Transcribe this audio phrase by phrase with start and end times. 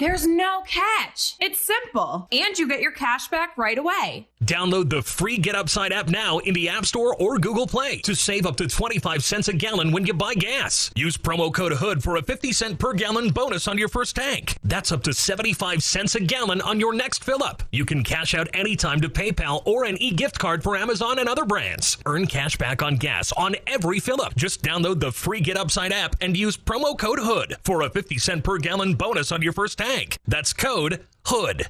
[0.00, 1.36] There's no catch.
[1.40, 2.26] It's simple.
[2.32, 4.29] And you get your cash back right away.
[4.44, 8.14] Download the free Get Upside app now in the App Store or Google Play to
[8.14, 10.90] save up to 25 cents a gallon when you buy gas.
[10.96, 14.56] Use promo code HOOD for a 50 cent per gallon bonus on your first tank.
[14.64, 17.62] That's up to 75 cents a gallon on your next fill up.
[17.70, 21.28] You can cash out anytime to PayPal or an e gift card for Amazon and
[21.28, 21.98] other brands.
[22.06, 24.34] Earn cash back on gas on every fill up.
[24.36, 28.16] Just download the free Get Upside app and use promo code HOOD for a 50
[28.16, 30.16] cent per gallon bonus on your first tank.
[30.26, 31.68] That's code HOOD.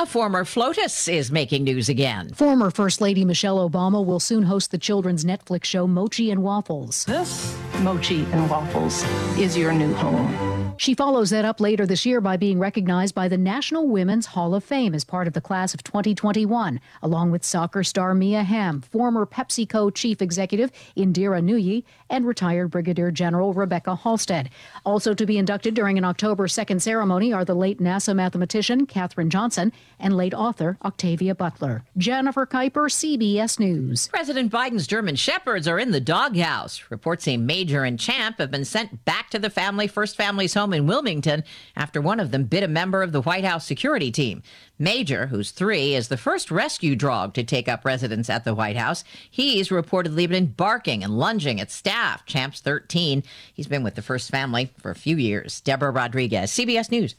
[0.00, 2.30] A former FLOTUS is making news again.
[2.30, 7.04] Former First Lady Michelle Obama will soon host the children's Netflix show Mochi and Waffles.
[7.04, 9.04] This Mochi and Waffles
[9.38, 10.59] is your new home.
[10.80, 14.54] She follows that up later this year by being recognized by the National Women's Hall
[14.54, 18.80] of Fame as part of the class of 2021, along with soccer star Mia Hamm,
[18.80, 24.48] former PepsiCo chief executive Indra Nooyi, and retired Brigadier General Rebecca Halstead.
[24.86, 29.28] Also to be inducted during an October 2nd ceremony are the late NASA mathematician Katherine
[29.28, 31.84] Johnson and late author Octavia Butler.
[31.98, 34.08] Jennifer Kuiper, CBS News.
[34.08, 36.84] President Biden's German Shepherds are in the doghouse.
[36.88, 40.69] Reports say Major and Champ have been sent back to the family First Family's home
[40.72, 41.44] in Wilmington
[41.76, 44.42] after one of them bit a member of the White House security team.
[44.78, 48.76] Major, who's three, is the first rescue dog to take up residence at the White
[48.76, 49.04] House.
[49.30, 52.24] He's reportedly been barking and lunging at staff.
[52.26, 53.22] Champ's 13.
[53.52, 55.60] He's been with the First Family for a few years.
[55.60, 57.14] Deborah Rodriguez, CBS News.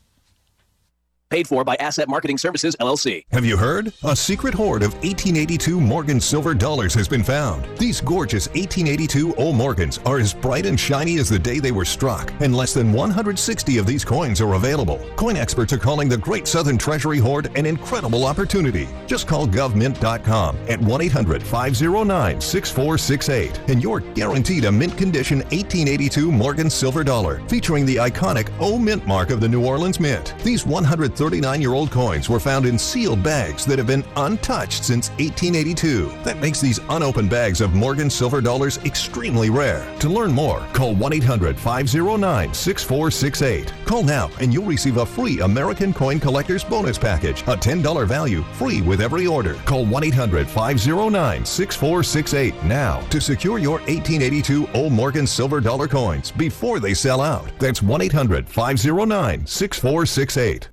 [1.31, 3.23] Paid for by Asset Marketing Services, LLC.
[3.31, 3.93] Have you heard?
[4.03, 7.65] A secret hoard of 1882 Morgan silver dollars has been found.
[7.77, 11.85] These gorgeous 1882 old Morgans are as bright and shiny as the day they were
[11.85, 14.99] struck, and less than 160 of these coins are available.
[15.15, 18.89] Coin experts are calling the Great Southern Treasury Hoard an incredible opportunity.
[19.07, 26.29] Just call govmint.com at 1 800 509 6468, and you're guaranteed a mint condition 1882
[26.29, 30.35] Morgan silver dollar featuring the iconic O Mint mark of the New Orleans Mint.
[30.43, 34.83] These 100 39 year old coins were found in sealed bags that have been untouched
[34.83, 36.11] since 1882.
[36.23, 39.85] That makes these unopened bags of Morgan silver dollars extremely rare.
[39.99, 43.71] To learn more, call 1 800 509 6468.
[43.85, 48.41] Call now and you'll receive a free American Coin Collector's Bonus Package, a $10 value,
[48.53, 49.53] free with every order.
[49.65, 56.31] Call 1 800 509 6468 now to secure your 1882 Old Morgan silver dollar coins
[56.31, 57.47] before they sell out.
[57.59, 60.71] That's 1 800 509 6468.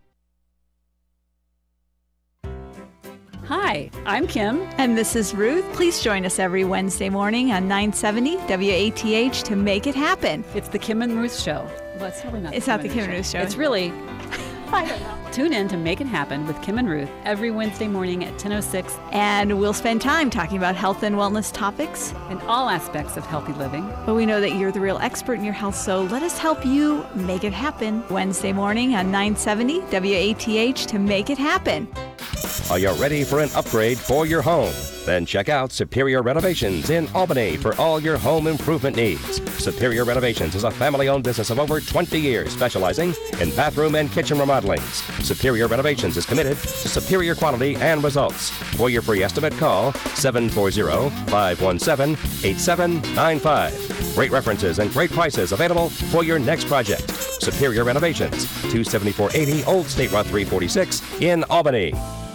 [4.09, 4.67] I'm Kim.
[4.79, 5.71] And this is Ruth.
[5.75, 10.43] Please join us every Wednesday morning on 970 WATH to make it happen.
[10.55, 11.69] It's the Kim and Ruth Show.
[11.97, 12.55] Well, it's really not.
[12.55, 13.41] It's not the Kim and Ruth Show.
[13.41, 13.93] It's really.
[14.73, 15.19] I don't know.
[15.33, 18.99] Tune in to Make It Happen with Kim and Ruth every Wednesday morning at 10.06.
[19.13, 22.13] And we'll spend time talking about health and wellness topics.
[22.29, 23.89] And all aspects of healthy living.
[24.07, 26.65] But we know that you're the real expert in your health, so let us help
[26.65, 28.03] you make it happen.
[28.09, 31.89] Wednesday morning on 970 WATH to make it happen.
[32.71, 34.75] Are you ready for an upgrade for your home?
[35.09, 39.41] Then check out Superior Renovations in Albany for all your home improvement needs.
[39.55, 44.13] Superior Renovations is a family owned business of over 20 years specializing in bathroom and
[44.13, 45.01] kitchen remodelings.
[45.25, 48.51] Superior Renovations is committed to superior quality and results.
[48.77, 52.13] For your free estimate, call 740 517
[52.45, 54.15] 8795.
[54.15, 57.09] Great references and great prices available for your next project.
[57.41, 61.95] Superior Renovations, 27480 Old State Route 346 in Albany.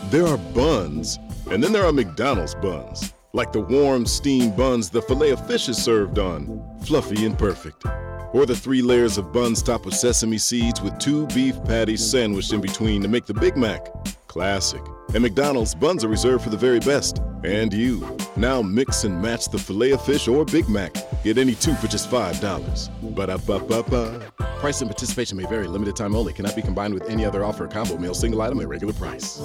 [0.10, 1.20] There are buns,
[1.50, 5.70] and then there are McDonald's buns, like the warm, steamed buns the filet of fish
[5.70, 7.86] is served on, fluffy and perfect.
[8.34, 12.54] Or the three layers of buns topped with sesame seeds with two beef patties sandwiched
[12.54, 13.88] in between to make the Big Mac.
[14.28, 14.82] Classic.
[15.14, 17.20] And McDonald's, buns are reserved for the very best.
[17.44, 18.18] And you.
[18.36, 20.96] Now mix and match the filet of fish or Big Mac.
[21.24, 23.16] Get any two for just $5.
[23.16, 24.20] Ba da ba ba ba.
[24.60, 25.68] Price and participation may vary.
[25.68, 26.34] Limited time only.
[26.34, 27.68] Cannot be combined with any other offer.
[27.68, 29.40] Combo meal, single item at regular price.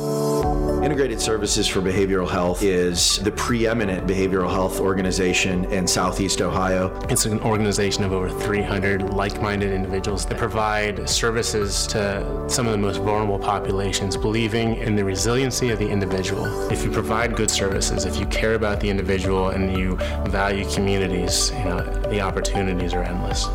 [0.82, 6.96] Integrated Services for Behavioral Health is the preeminent behavioral health organization in Southeast Ohio.
[7.10, 12.72] It's an organization of over 300 like minded individuals that provide services to some of
[12.72, 16.46] the most vulnerable populations, believing in the resiliency of the individual.
[16.70, 19.96] If you provide good services, if you care about the individual and you
[20.26, 21.80] value communities, you know,
[22.10, 23.46] the opportunities are endless.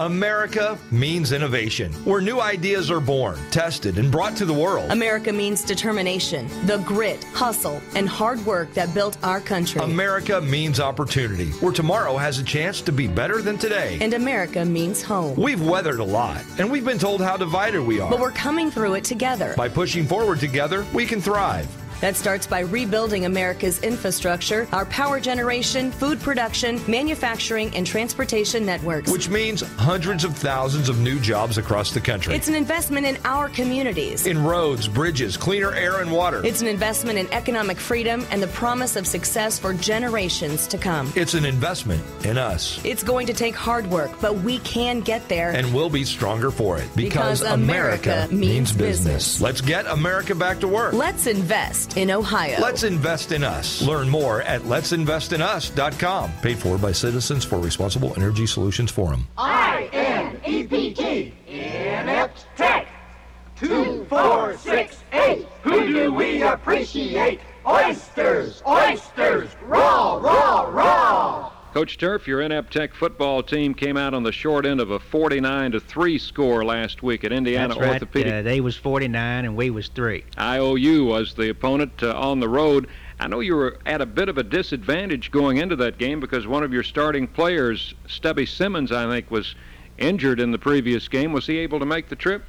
[0.00, 4.90] America means innovation, where new ideas are born, tested, and brought to the world.
[4.90, 9.78] America means determination, the grit, hustle, and hard work that built our country.
[9.82, 13.98] America means opportunity, where tomorrow has a chance to be better than today.
[14.00, 15.36] And America means home.
[15.36, 18.10] We've weathered a lot, and we've been told how divided we are.
[18.10, 19.52] But we're coming through it together.
[19.54, 21.68] By pushing forward together, we can thrive.
[22.00, 29.10] That starts by rebuilding America's infrastructure, our power generation, food production, manufacturing, and transportation networks.
[29.12, 32.34] Which means hundreds of thousands of new jobs across the country.
[32.34, 34.26] It's an investment in our communities.
[34.26, 36.40] In roads, bridges, cleaner air, and water.
[36.44, 41.12] It's an investment in economic freedom and the promise of success for generations to come.
[41.14, 42.82] It's an investment in us.
[42.84, 45.50] It's going to take hard work, but we can get there.
[45.50, 46.88] And we'll be stronger for it.
[46.96, 49.04] Because, because America, America, means business.
[49.04, 49.40] business.
[49.40, 50.94] Let's get America back to work.
[50.94, 52.60] Let's invest in Ohio.
[52.60, 53.82] Let's invest in us.
[53.82, 56.32] Learn more at let'sinvestinus.com.
[56.42, 59.26] Paid for by Citizens for Responsible Energy Solutions Forum.
[59.36, 62.88] I N E P T Inept Tech.
[63.56, 65.46] Two, four, six, eight.
[65.62, 67.40] Who do we appreciate?
[67.66, 71.49] Oysters, oysters, raw, raw, raw.
[71.72, 74.98] Coach Turf, your Inept Tech football team came out on the short end of a
[74.98, 77.92] 49 to 3 score last week at Indiana That's right.
[77.92, 78.32] Orthopedic.
[78.32, 80.24] Uh, they was 49 and we was 3.
[80.36, 82.88] IOU was the opponent uh, on the road.
[83.20, 86.44] I know you were at a bit of a disadvantage going into that game because
[86.44, 89.54] one of your starting players, Stubby Simmons, I think, was
[89.96, 91.32] injured in the previous game.
[91.32, 92.42] Was he able to make the trip?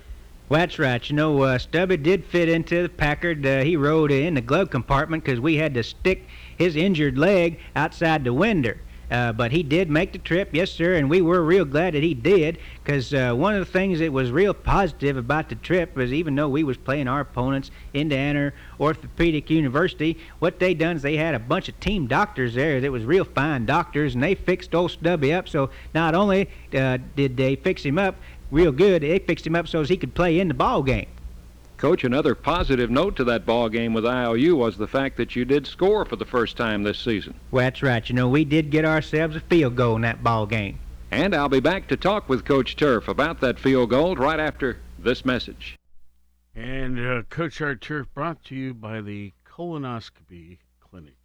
[0.49, 1.07] Well, that's right.
[1.07, 3.45] You know, uh, Stubby did fit into the Packard.
[3.45, 6.27] Uh, he rode in the glove compartment because we had to stick
[6.57, 8.73] his injured leg outside the window.
[9.11, 12.01] Uh, but he did make the trip, yes, sir, and we were real glad that
[12.01, 15.93] he did, because uh, one of the things that was real positive about the trip
[15.97, 21.01] was even though we was playing our opponents, Indiana Orthopedic University, what they done is
[21.01, 24.33] they had a bunch of team doctors there that was real fine doctors, and they
[24.33, 25.49] fixed old Stubby up.
[25.49, 28.15] So not only uh, did they fix him up,
[28.49, 29.01] real good.
[29.01, 31.07] They fixed him up so as he could play in the ball game.
[31.81, 35.45] Coach, another positive note to that ball game with IOU was the fact that you
[35.45, 37.33] did score for the first time this season.
[37.49, 38.07] Well, that's right.
[38.07, 40.77] You know, we did get ourselves a field goal in that ball game.
[41.09, 44.77] And I'll be back to talk with Coach Turf about that field goal right after
[44.99, 45.75] this message.
[46.53, 51.15] And uh, Coach Art Turf brought to you by the Colonoscopy Clinic.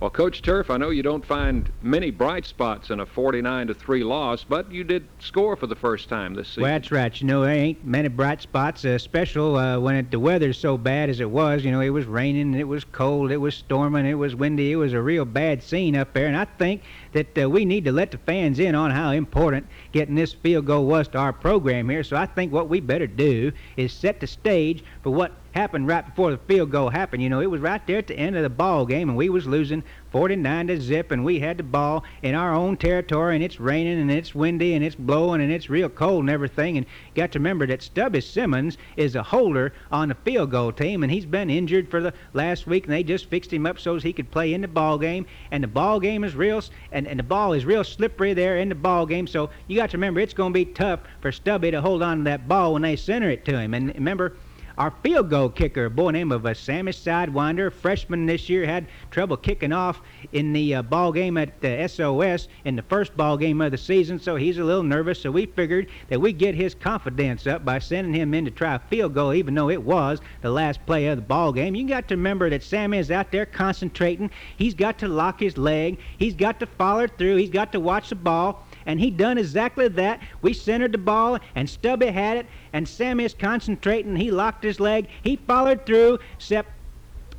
[0.00, 3.74] Well, Coach Turf, I know you don't find many bright spots in a 49 to
[3.74, 6.62] 3 loss, but you did score for the first time this season.
[6.62, 7.20] Well, that's right.
[7.20, 10.78] You know, there ain't many bright spots, uh, special uh, when it, the weather's so
[10.78, 11.64] bad as it was.
[11.64, 14.70] You know, it was raining, it was cold, it was storming, it was windy.
[14.70, 17.84] It was a real bad scene up there, and I think that uh, we need
[17.86, 21.32] to let the fans in on how important getting this field goal was to our
[21.32, 22.04] program here.
[22.04, 26.06] So I think what we better do is set the stage for what happened right
[26.06, 27.20] before the field goal happened.
[27.20, 29.28] You know, it was right there at the end of the ball game, and we
[29.28, 29.82] was losing
[30.12, 34.00] 49 to zip, and we had the ball in our own territory, and it's raining,
[34.00, 36.76] and it's windy, and it's blowing, and it's real cold and everything.
[36.76, 40.70] And you got to remember that Stubby Simmons is a holder on the field goal
[40.70, 43.80] team, and he's been injured for the last week, and they just fixed him up
[43.80, 45.26] so he could play in the ball game.
[45.50, 46.62] And the ball game is real,
[46.92, 49.26] and, and the ball is real slippery there in the ball game.
[49.26, 52.18] So you got to remember it's going to be tough for Stubby to hold on
[52.18, 53.74] to that ball when they center it to him.
[53.74, 54.36] And remember
[54.78, 58.86] our field goal kicker, a boy named of a Sammy Sidewinder, freshman this year, had
[59.10, 60.00] trouble kicking off
[60.32, 63.76] in the uh, ball game at the SOS in the first ball game of the
[63.76, 65.20] season, so he's a little nervous.
[65.20, 68.76] So we figured that we'd get his confidence up by sending him in to try
[68.76, 71.74] a field goal, even though it was the last play of the ball game.
[71.74, 74.30] You got to remember that Sammy is out there concentrating.
[74.56, 75.98] He's got to lock his leg.
[76.18, 77.34] He's got to follow through.
[77.36, 80.20] He's got to watch the ball and he done exactly that.
[80.40, 84.16] We centered the ball, and Stubby had it, and Sammy's concentrating.
[84.16, 85.08] He locked his leg.
[85.22, 86.70] He followed through, except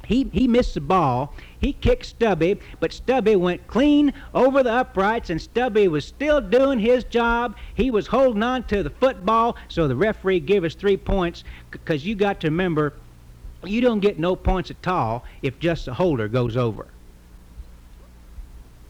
[0.06, 1.36] he, he missed the ball.
[1.60, 6.80] He kicked Stubby, but Stubby went clean over the uprights, and Stubby was still doing
[6.80, 7.58] his job.
[7.74, 12.06] He was holding on to the football, so the referee gave us three points because
[12.06, 12.94] you got to remember
[13.66, 16.94] you don't get no points at all if just the holder goes over.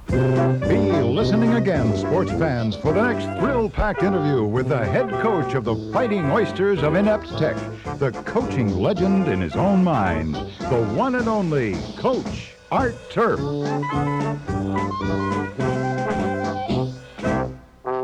[0.10, 5.64] Be listening again, sports fans, for the next thrill-packed interview with the head coach of
[5.66, 7.56] the Fighting Oysters of Inept Tech,
[8.00, 13.40] the coaching legend in his own mind, the one and only Coach Art Turf.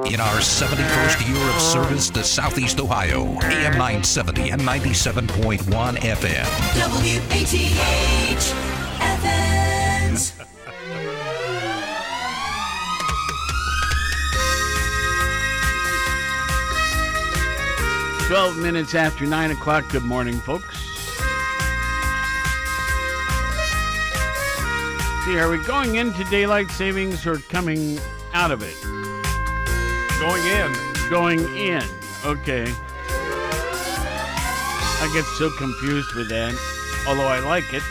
[0.06, 6.46] In our 71st year of service to Southeast Ohio, AM 970 and 97.1 FM.
[7.32, 8.65] WATH
[18.28, 19.88] 12 minutes after 9 o'clock.
[19.92, 20.76] Good morning, folks.
[25.24, 28.00] See, are we going into daylight savings or coming
[28.34, 28.76] out of it?
[30.20, 30.74] Going in.
[31.12, 31.84] Going in.
[32.26, 32.66] Okay.
[34.98, 36.56] I get so confused with that,
[37.08, 37.84] although I like it.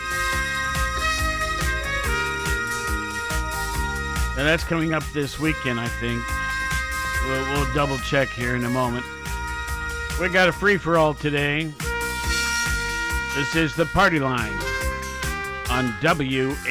[4.36, 6.20] And that's coming up this weekend, I think.
[7.28, 9.06] We'll, we'll double check here in a moment.
[10.20, 11.72] We got a free for all today.
[13.34, 14.52] This is the party line
[15.68, 16.64] on WATH.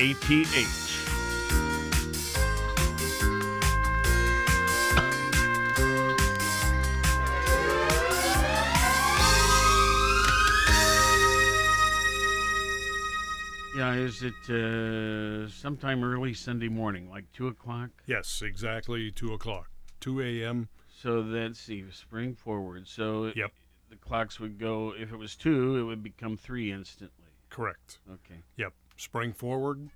[13.75, 17.89] Yeah, is it uh, sometime early Sunday morning, like 2 o'clock?
[18.05, 19.69] Yes, exactly 2 o'clock.
[19.99, 20.69] 2 a.m.
[21.03, 22.87] So let's see, spring forward.
[22.87, 23.51] So Yep.
[23.89, 27.25] the clocks would go, if it was 2, it would become 3 instantly.
[27.49, 27.99] Correct.
[28.09, 28.41] Okay.
[28.55, 28.73] Yep.
[28.95, 29.89] Spring forward,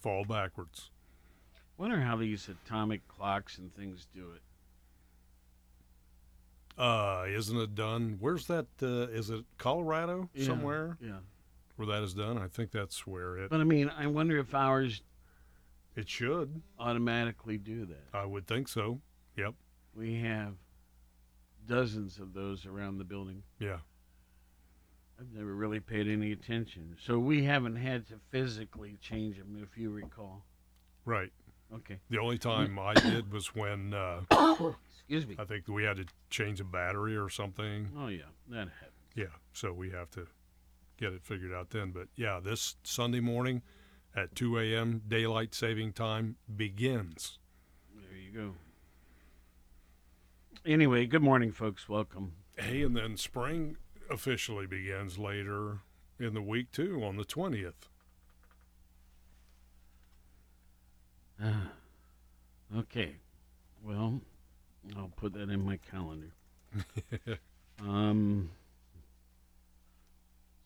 [0.00, 0.90] fall backwards.
[1.76, 4.42] Wonder how these atomic clocks and things do it.
[6.76, 8.16] Uh, isn't it done?
[8.18, 8.66] Where's that?
[8.82, 10.98] Uh, is it Colorado Yeah, somewhere?
[11.00, 11.20] yeah.
[11.76, 12.38] Where that is done?
[12.38, 13.50] I think that's where it.
[13.50, 15.00] But I mean, I wonder if ours
[15.94, 16.60] It should.
[16.76, 18.08] automatically do that.
[18.12, 19.00] I would think so.
[19.36, 19.54] Yep.
[19.94, 20.54] We have
[21.66, 23.42] dozens of those around the building.
[23.58, 23.78] Yeah.
[25.18, 26.96] I've never really paid any attention.
[27.04, 30.44] So we haven't had to physically change them, if you recall.
[31.04, 31.30] Right.
[31.74, 31.98] Okay.
[32.08, 33.92] The only time I did was when.
[33.94, 34.22] Uh,
[34.98, 35.36] Excuse me.
[35.38, 37.90] I think we had to change a battery or something.
[37.98, 38.22] Oh, yeah.
[38.48, 38.94] That happens.
[39.14, 39.24] Yeah.
[39.52, 40.26] So we have to
[40.98, 41.90] get it figured out then.
[41.90, 43.62] But yeah, this Sunday morning
[44.16, 45.02] at 2 a.m.
[45.06, 47.38] daylight saving time begins.
[47.94, 48.54] There you go.
[50.66, 51.88] Anyway, good morning, folks.
[51.88, 52.32] Welcome.
[52.54, 53.78] Hey, and then spring
[54.10, 55.78] officially begins later
[56.18, 57.72] in the week too, on the 20th.
[61.42, 61.70] Ah.
[62.76, 63.16] okay.
[63.82, 64.20] Well,
[64.98, 66.32] I'll put that in my calendar.
[67.80, 68.50] um,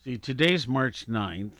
[0.02, 1.52] see, today's March 9th.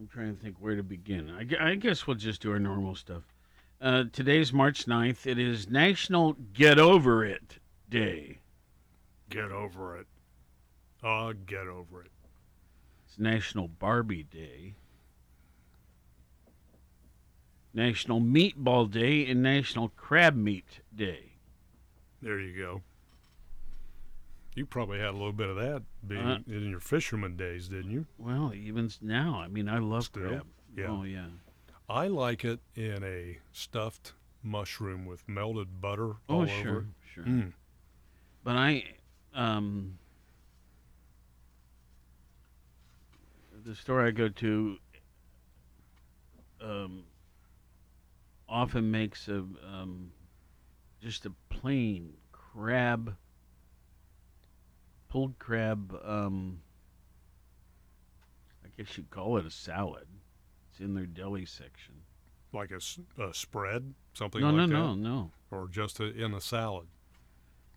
[0.00, 1.30] I'm trying to think where to begin.
[1.30, 3.22] I, I guess we'll just do our normal stuff.
[3.82, 5.26] Uh, today's March 9th.
[5.26, 7.58] It is National Get Over It
[7.90, 8.38] Day.
[9.28, 10.06] Get over it.
[11.04, 12.10] Uh, get over it.
[13.06, 14.74] It's National Barbie Day,
[17.74, 21.32] National Meatball Day, and National Crab Meat Day.
[22.22, 22.80] There you go.
[24.60, 27.92] You probably had a little bit of that being Uh, in your fisherman days, didn't
[27.92, 28.06] you?
[28.18, 30.28] Well, even now, I mean, I love Still?
[30.28, 30.46] crab.
[30.76, 30.88] Yeah.
[30.88, 31.28] Oh, yeah.
[31.88, 34.12] I like it in a stuffed
[34.42, 37.24] mushroom with melted butter Oh, all sure, over sure.
[37.24, 37.54] Mm.
[38.44, 38.84] But I,
[39.32, 39.98] um,
[43.64, 44.78] the store I go to,
[46.60, 47.04] um,
[48.46, 50.12] often makes a um,
[51.00, 53.16] just a plain crab,
[55.10, 55.94] pulled crab.
[56.04, 56.60] Um,
[58.64, 60.06] I guess you'd call it a salad.
[60.70, 61.94] It's in their deli section.
[62.52, 62.80] Like a
[63.32, 64.72] spread, something No, like no, that.
[64.72, 65.30] no, no.
[65.52, 66.86] Or just a, in a salad.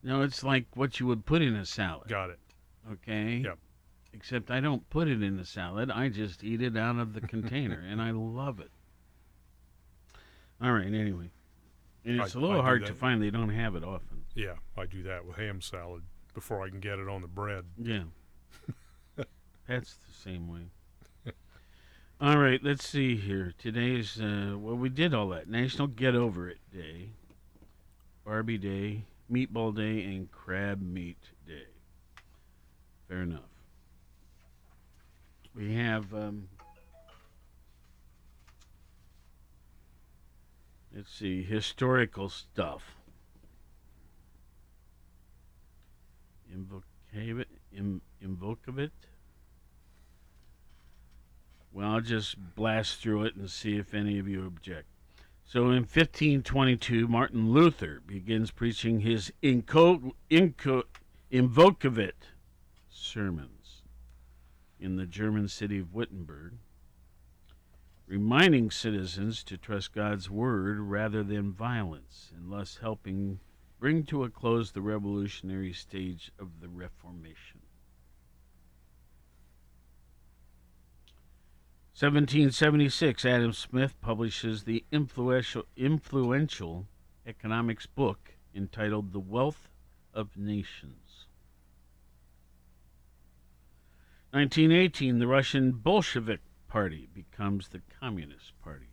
[0.02, 2.08] No, it's like what you would put in a salad.
[2.08, 2.40] Got it.
[2.92, 3.42] Okay.
[3.44, 3.58] Yep.
[4.14, 5.92] Except I don't put it in the salad.
[5.92, 8.72] I just eat it out of the container, and I love it.
[10.62, 10.86] All right.
[10.88, 11.32] Anyway,
[12.06, 13.22] and it's I- a little hard to find.
[13.22, 14.24] They don't have it often.
[14.36, 16.02] Yeah, I do that with ham salad
[16.34, 17.66] before I can get it on the bread.
[17.78, 18.04] Yeah.
[19.68, 21.34] That's the same way.
[22.22, 22.64] All right.
[22.64, 23.54] Let's see here.
[23.58, 25.50] Today's uh, well, we did all that.
[25.50, 27.10] National Get Over It Day,
[28.26, 31.68] Barbie Day, Meatball Day, and Crab Meat Day.
[33.10, 33.42] Fair enough.
[35.56, 36.14] We have.
[36.14, 36.48] Um,
[40.96, 43.03] let's see, historical stuff.
[46.54, 47.46] Invocavit,
[47.76, 48.92] Im, Invocavit.
[51.72, 54.88] Well, I'll just blast through it and see if any of you object.
[55.46, 60.84] So in 1522, Martin Luther begins preaching his Inco, Inco,
[62.90, 63.82] sermons
[64.80, 66.54] in the German city of Wittenberg,
[68.08, 73.40] reminding citizens to trust God's word rather than violence, and thus helping
[73.84, 77.60] bring to a close the revolutionary stage of the Reformation.
[81.94, 86.88] 1776, Adam Smith publishes the influential, influential
[87.28, 89.68] economics book entitled The Wealth
[90.14, 91.26] of Nations.
[94.32, 98.93] 1918, the Russian Bolshevik Party becomes the Communist Party.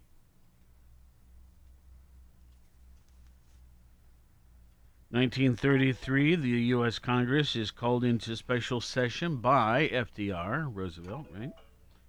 [5.12, 7.00] Nineteen thirty-three, the U.S.
[7.00, 11.50] Congress is called into special session by FDR Roosevelt, right?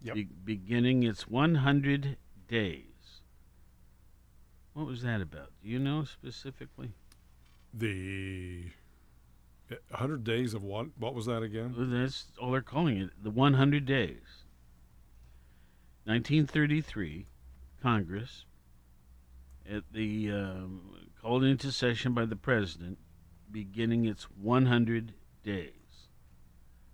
[0.04, 0.16] Yep.
[0.16, 2.18] Be- beginning its 100
[2.48, 2.86] days.
[4.74, 5.50] What was that about?
[5.64, 6.92] Do you know specifically?
[7.74, 8.66] The
[9.90, 10.88] 100 days of what?
[10.98, 11.74] What was that again?
[11.78, 13.10] Well, That's all they're calling it.
[13.24, 14.44] The 100 days.
[16.06, 17.28] 1933,
[17.82, 18.46] Congress,
[19.70, 22.98] at the um, called into session by the president,
[23.52, 25.14] beginning its 100
[25.44, 25.72] days.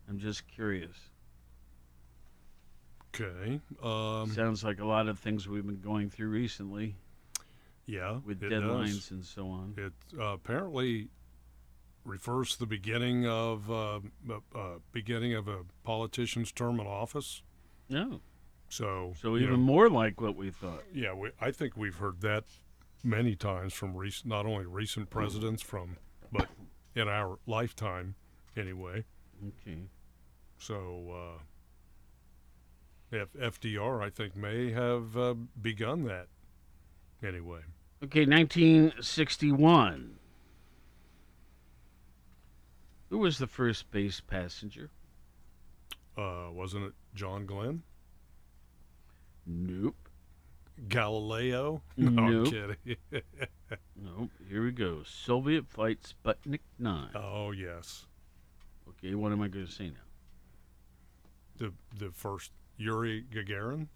[0.09, 1.09] I'm just curious.
[3.15, 3.59] Okay.
[3.81, 6.95] Um, Sounds like a lot of things we've been going through recently.
[7.85, 9.11] Yeah, with it deadlines does.
[9.11, 9.73] and so on.
[9.77, 11.07] It uh, apparently
[12.03, 14.59] refers to the beginning of uh, uh, uh,
[14.91, 17.41] beginning of a politician's term in office.
[17.89, 18.19] No.
[18.69, 20.83] So So you even know, more like what we thought.
[20.93, 22.43] Yeah, we, I think we've heard that
[23.07, 25.97] many times from recent, not only recent presidents from,
[26.31, 26.47] but
[26.95, 28.15] in our lifetime,
[28.55, 29.05] anyway.
[29.47, 29.77] Okay.
[30.59, 31.37] So
[33.13, 36.27] uh, F- FDR, I think, may have uh, begun that.
[37.23, 37.61] Anyway,
[38.03, 40.19] Okay, 1961.
[43.09, 44.89] Who was the first space passenger?
[46.17, 47.83] uh, wasn't it John Glenn?
[49.45, 50.06] Nope.
[50.89, 51.81] Galileo?
[51.97, 52.51] No, I'm Nope.
[52.51, 52.97] kidding.
[54.01, 54.29] Nope.
[54.49, 55.01] Here we go.
[55.03, 57.09] Soviet flight Sputnik 9.
[57.15, 58.05] oh yes,
[58.89, 59.95] Okay, what am I going to say now?
[61.57, 63.87] the the first Yuri Gagarin,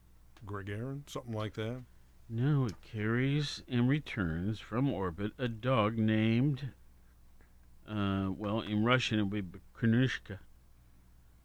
[0.47, 1.83] Gagarin, something like that.
[2.27, 6.71] No, it carries and returns from orbit a dog named,
[7.87, 10.39] uh, well, in Russian it would be Kronushka,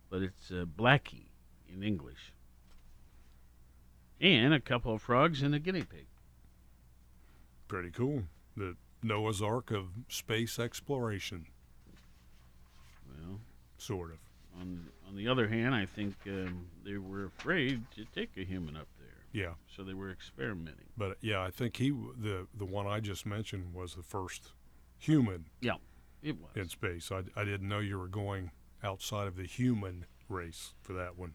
[0.09, 1.27] but it's uh, Blackie
[1.69, 2.33] in English.
[4.21, 6.07] And a couple of frogs and a guinea pig.
[7.69, 8.23] Pretty cool.
[8.57, 11.47] The Noah's Ark of space exploration,
[13.09, 13.41] Well,
[13.79, 14.19] sort of.
[14.61, 18.77] on on the other hand, I think um, they were afraid to take a human
[18.77, 20.87] up there, Yeah, so they were experimenting.
[20.97, 24.53] but yeah, I think he the the one I just mentioned was the first
[24.99, 25.77] human Yeah,
[26.23, 26.51] it was.
[26.57, 27.13] in space.
[27.13, 28.51] I, I didn't know you were going
[28.83, 31.35] outside of the human race for that one.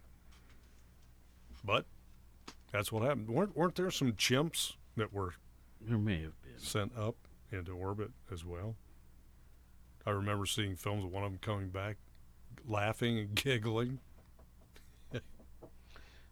[1.63, 1.85] But
[2.71, 3.29] that's what happened.
[3.29, 5.33] weren't weren't there some chimps that were
[5.79, 6.57] There may have been.
[6.57, 7.15] sent up
[7.51, 8.75] into orbit as well?
[10.05, 11.97] I remember seeing films of one of them coming back,
[12.67, 13.99] laughing and giggling.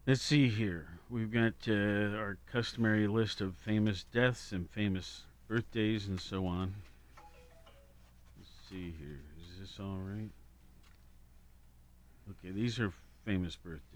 [0.08, 0.88] Let's see here.
[1.12, 6.74] We've got uh, our customary list of famous deaths and famous birthdays and so on.
[8.38, 9.20] Let's see here.
[9.40, 10.30] Is this all right?
[12.32, 12.92] Okay, these are
[13.24, 13.89] famous birthdays.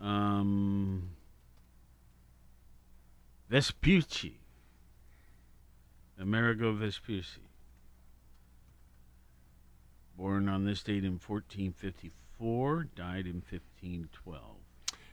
[0.00, 1.10] Um,
[3.48, 4.40] Vespucci.
[6.18, 7.42] Amerigo Vespucci.
[10.16, 14.42] Born on this date in 1454, died in 1512.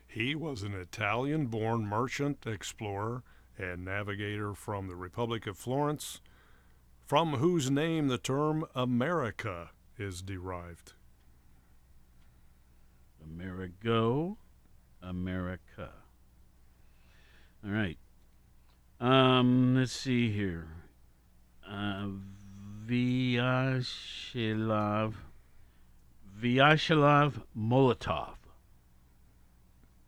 [0.07, 3.23] He was an Italian born merchant, explorer,
[3.57, 6.21] and navigator from the Republic of Florence,
[7.05, 10.93] from whose name the term America is derived.
[13.23, 14.37] Amerigo,
[15.13, 15.89] America.
[17.63, 17.97] All right.
[18.99, 20.67] Um, let's see here.
[21.69, 22.07] Uh,
[22.87, 23.83] Vyacheslav,
[26.41, 28.35] Vyacheslav Molotov.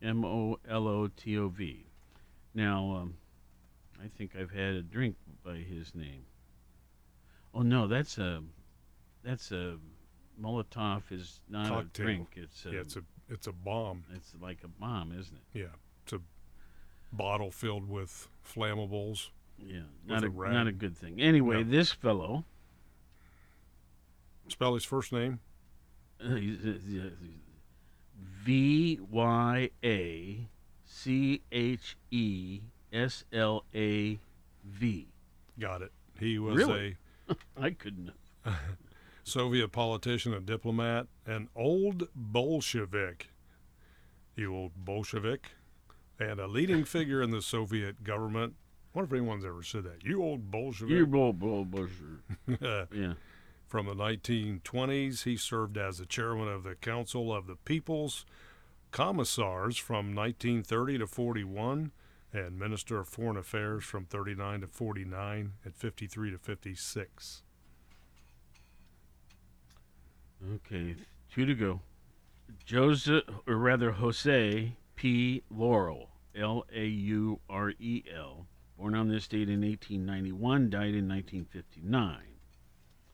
[0.01, 1.85] M O L O T O V.
[2.53, 3.17] Now, um,
[4.03, 6.25] I think I've had a drink by his name.
[7.53, 8.41] Oh no, that's a,
[9.23, 9.77] that's a,
[10.41, 11.79] Molotov is not Cocktail.
[11.79, 12.27] a drink.
[12.35, 14.03] It's a, yeah, it's a it's a bomb.
[14.13, 15.59] it's like a bomb, isn't it?
[15.59, 16.19] Yeah, it's a
[17.11, 19.29] bottle filled with flammables.
[19.57, 20.53] Yeah, not a, rag.
[20.53, 21.21] not a good thing.
[21.21, 21.69] Anyway, No.
[21.69, 22.43] this fellow,
[24.47, 25.39] Spell his first name.
[28.43, 30.47] V Y A
[30.85, 32.61] C H E
[32.93, 34.19] S L A
[34.63, 35.07] V.
[35.59, 35.91] Got it.
[36.19, 36.97] He was Really?
[37.57, 38.11] I couldn't.
[39.25, 43.31] Soviet politician and diplomat, an old Bolshevik.
[44.35, 45.53] You old Bolshevik,
[46.19, 48.53] and a leading figure in the Soviet government.
[48.93, 50.03] I wonder if anyone's ever said that.
[50.03, 50.91] You old Bolshevik.
[50.91, 52.21] You old Bolshevik.
[52.93, 53.13] yeah.
[53.65, 58.25] From the 1920s, he served as the chairman of the Council of the People's
[58.91, 61.91] Commissars from 1930 to 41,
[62.31, 67.41] and Minister of Foreign Affairs from 39 to 49, and 53 to 56.
[70.53, 70.95] Okay,
[71.34, 71.81] two to go.
[72.65, 75.43] Joseph, or rather Jose P.
[75.49, 81.08] Laurel, L A U R E L, born on this date in 1891, died in
[81.08, 82.17] 1959.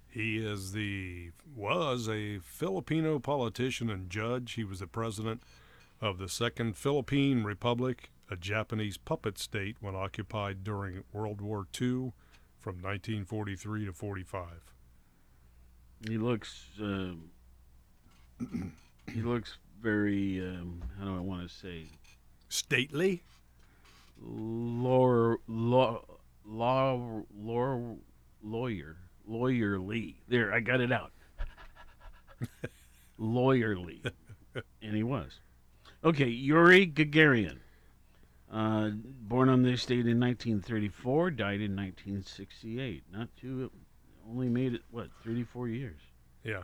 [0.10, 4.54] He is the was a Filipino politician and judge.
[4.54, 5.42] He was the president
[6.02, 12.12] of the Second Philippine Republic, a Japanese puppet state when occupied during World War II
[12.60, 14.74] from 1943 to 45.
[16.08, 16.66] He looks.
[16.82, 17.14] Uh,
[19.12, 20.40] he looks very.
[20.42, 21.86] Um, how do I want to say?
[22.50, 23.24] Stately.
[24.24, 26.04] Lawyer, law,
[26.46, 27.96] law, law,
[28.44, 28.98] lawyer,
[29.30, 30.16] lawyerly.
[30.28, 31.12] There, I got it out.
[33.20, 34.04] lawyerly,
[34.82, 35.40] and he was.
[36.04, 37.60] Okay, Yuri Gagarin,
[38.52, 43.04] uh, born on this date in 1934, died in 1968.
[43.12, 43.72] Not too,
[44.32, 46.00] only made it what 34 years.
[46.44, 46.64] Yeah.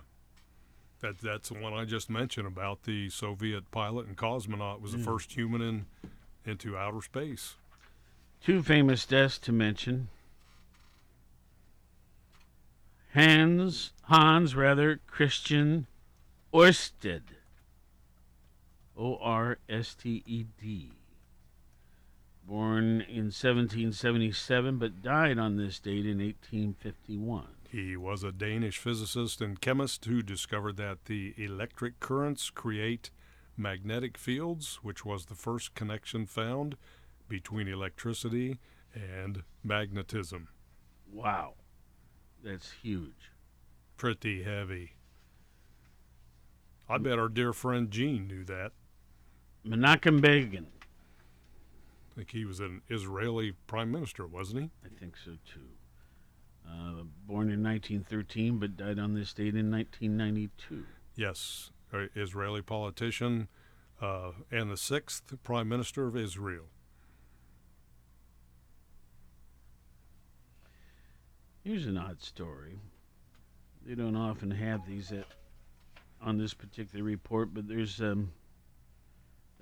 [1.02, 4.98] That, that's the one I just mentioned about the Soviet pilot and cosmonaut was the
[4.98, 5.86] first human in
[6.44, 7.56] into outer space.
[8.44, 10.10] Two famous deaths to mention.
[13.14, 15.88] Hans Hans rather Christian
[16.54, 17.22] Orsted.
[18.98, 20.92] O R S T E D.
[22.48, 27.48] Born in 1777 but died on this date in 1851.
[27.70, 33.12] He was a Danish physicist and chemist who discovered that the electric currents create
[33.58, 36.78] magnetic fields, which was the first connection found
[37.28, 38.58] between electricity
[38.94, 40.48] and magnetism.
[41.12, 41.56] Wow.
[42.44, 43.32] That's huge.
[43.98, 44.94] Pretty heavy.
[46.88, 48.72] I bet our dear friend Gene knew that.
[49.66, 50.68] Menachem Begin.
[52.12, 54.70] I think he was an Israeli prime minister, wasn't he?
[54.86, 55.68] I think so too.
[56.70, 60.86] Uh, born in 1913 but died on this date in 1992.
[61.16, 61.72] Yes,
[62.16, 63.48] Israeli politician
[64.02, 66.66] uh, and the sixth prime minister of Israel.
[71.64, 72.80] Here's an odd story.
[73.86, 75.26] They don't often have these at,
[76.22, 78.32] on this particular report, but there's um,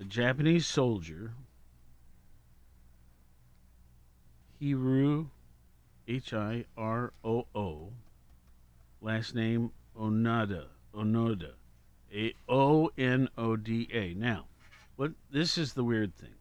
[0.00, 1.32] a Japanese soldier,
[4.60, 5.28] Hiroo,
[6.08, 7.92] H I R O O,
[9.00, 11.54] last name Onoda, Onoda,
[12.12, 14.14] A O N O D A.
[14.14, 14.46] Now,
[14.94, 16.34] what this is the weird thing.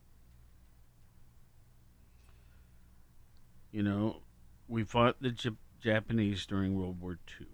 [3.71, 4.21] You know,
[4.67, 7.47] we fought the Jap- Japanese during World War II.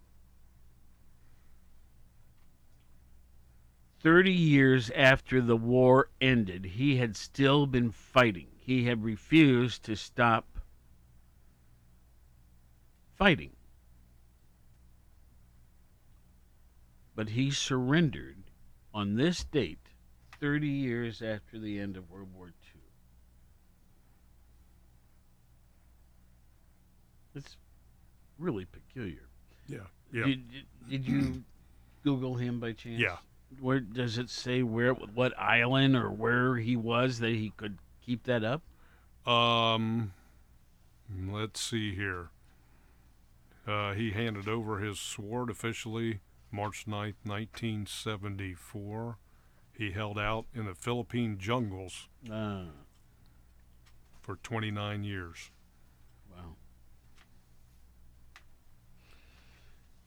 [4.02, 8.48] 30 years after the war ended, he had still been fighting.
[8.58, 10.51] He had refused to stop
[13.22, 13.52] fighting.
[17.16, 18.38] But he surrendered
[18.96, 19.78] on this date,
[20.40, 22.82] 30 years after the end of World War II.
[27.36, 27.58] It's
[28.40, 29.30] really peculiar.
[29.68, 29.78] Yeah.
[30.12, 30.26] Yeah.
[30.26, 31.44] Did, did, did you
[32.04, 33.00] Google him by chance?
[33.00, 33.18] Yeah.
[33.60, 38.24] Where does it say where, what island or where he was that he could keep
[38.24, 38.64] that up?
[39.32, 40.12] Um,
[41.30, 42.32] let's see here.
[43.68, 46.20] Uh, he handed over his sword officially
[46.52, 49.18] March 9th, 1974.
[49.78, 52.66] He held out in the Philippine jungles Ah,
[54.22, 55.52] for 29 years.
[56.32, 56.56] wow.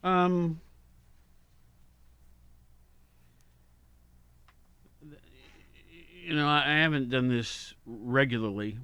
[0.09, 0.61] Um.
[6.23, 8.79] You know, I haven't done this regularly,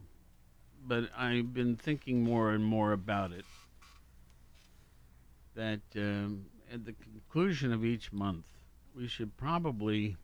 [0.86, 3.46] but I've been thinking more and more about it.
[5.60, 8.46] That um, at the conclusion of each month,
[8.96, 10.16] we should probably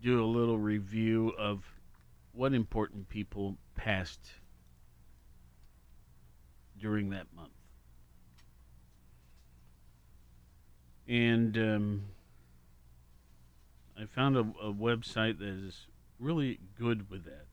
[0.00, 1.64] do a little review of
[2.30, 4.34] what important people passed
[6.80, 7.50] during that month.
[11.08, 12.02] And um,
[14.00, 15.88] I found a, a website that is
[16.20, 17.47] really good with that.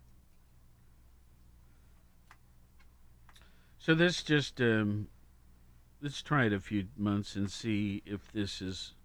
[3.85, 5.09] So let's just um,
[6.01, 8.95] let's try it a few months and see if this is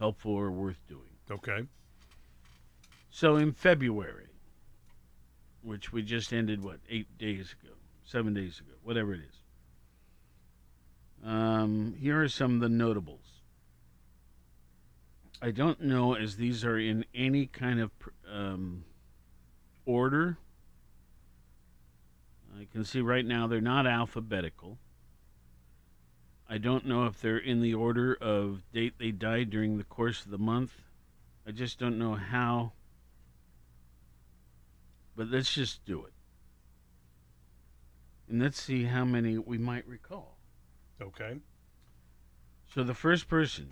[0.00, 1.14] helpful or worth doing.
[1.30, 1.68] Okay.
[3.08, 4.26] So in February,
[5.62, 7.72] which we just ended, what, eight days ago,
[8.04, 9.44] seven days ago, whatever it is.
[11.24, 13.42] Um, here are some of the notables.
[15.40, 17.92] I don't know as these are in any kind of
[18.28, 18.82] um,
[19.86, 20.38] order.
[22.58, 24.78] I can see right now they're not alphabetical.
[26.48, 30.24] I don't know if they're in the order of date they died during the course
[30.24, 30.72] of the month.
[31.46, 32.72] I just don't know how.
[35.14, 36.12] But let's just do it.
[38.28, 40.38] And let's see how many we might recall.
[41.00, 41.38] Okay.
[42.74, 43.70] So the first person.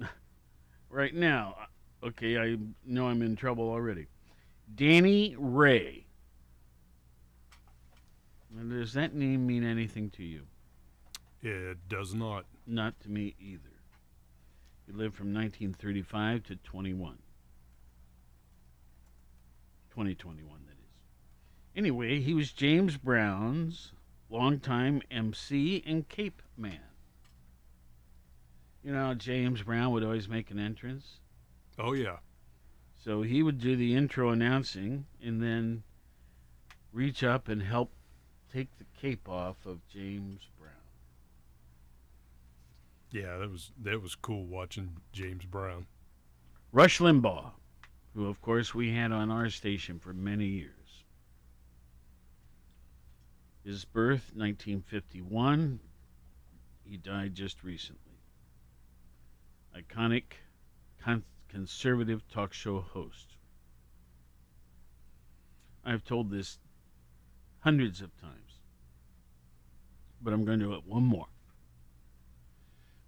[0.90, 1.56] right now,
[2.02, 4.08] okay, I know I'm in trouble already.
[4.72, 6.06] Danny Ray.
[8.50, 10.42] Now, does that name mean anything to you?
[11.42, 12.44] It does not.
[12.66, 13.60] Not to me either.
[14.86, 17.18] He lived from 1935 to 21.
[19.90, 20.78] 2021, that is.
[21.76, 23.92] Anyway, he was James Brown's
[24.30, 26.80] longtime MC and Cape Man.
[28.82, 31.20] You know, James Brown would always make an entrance.
[31.78, 32.16] Oh yeah.
[33.04, 35.82] So he would do the intro announcing and then
[36.90, 37.92] reach up and help
[38.50, 40.72] take the cape off of James Brown.
[43.10, 45.84] Yeah, that was that was cool watching James Brown.
[46.72, 47.50] Rush Limbaugh,
[48.14, 51.04] who of course we had on our station for many years.
[53.66, 55.78] His birth 1951.
[56.86, 58.00] He died just recently.
[59.76, 60.24] Iconic
[61.02, 63.36] con- conservative talk show host.
[65.84, 66.58] I've told this
[67.60, 68.58] hundreds of times,
[70.20, 71.28] but I'm going to do it one more.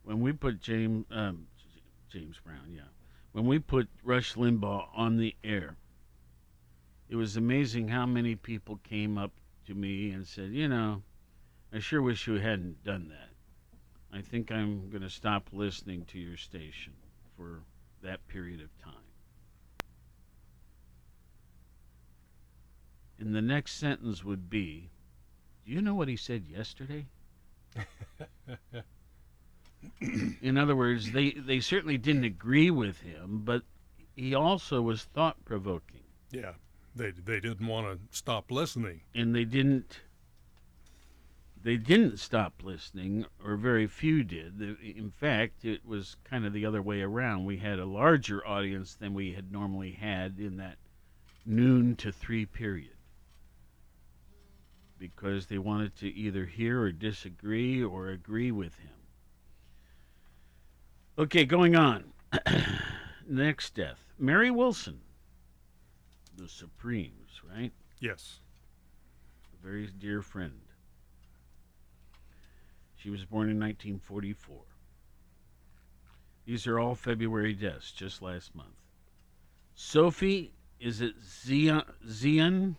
[0.04, 1.48] When we put James um,
[2.08, 2.82] James Brown, yeah,
[3.32, 5.76] when we put Rush Limbaugh on the air,
[7.08, 9.32] it was amazing how many people came up
[9.66, 11.02] to me and said, "You know,
[11.72, 14.16] I sure wish you hadn't done that.
[14.16, 16.92] I think I'm going to stop listening to your station
[17.36, 17.62] for
[18.06, 18.92] that period of time."
[23.18, 24.90] And the next sentence would be,
[25.64, 27.06] "Do you know what he said yesterday?"
[30.42, 33.62] In other words, they, they certainly didn't agree with him, but
[34.14, 36.02] he also was thought provoking.
[36.30, 36.54] Yeah,
[36.94, 39.02] they they didn't want to stop listening.
[39.14, 40.00] And they didn't
[41.66, 44.60] they didn't stop listening, or very few did.
[44.60, 47.44] In fact, it was kind of the other way around.
[47.44, 50.76] We had a larger audience than we had normally had in that
[51.44, 52.94] noon to three period
[54.96, 58.94] because they wanted to either hear or disagree or agree with him.
[61.18, 62.12] Okay, going on.
[63.28, 65.00] Next death Mary Wilson,
[66.36, 67.72] the Supremes, right?
[67.98, 68.38] Yes.
[69.52, 70.60] A very dear friend.
[73.06, 74.56] She was born in 1944.
[76.44, 78.74] These are all February deaths, just last month.
[79.76, 81.14] Sophie, is it?
[81.20, 82.74] Xeon?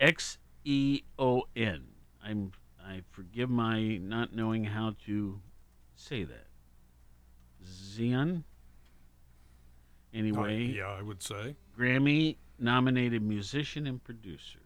[0.00, 1.84] X E O N.
[2.24, 2.50] I'm
[2.84, 5.40] I forgive my not knowing how to
[5.94, 6.48] say that.
[7.64, 8.42] Xeon.
[10.12, 11.54] Anyway, uh, yeah, I would say.
[11.78, 14.58] Grammy nominated musician and producer.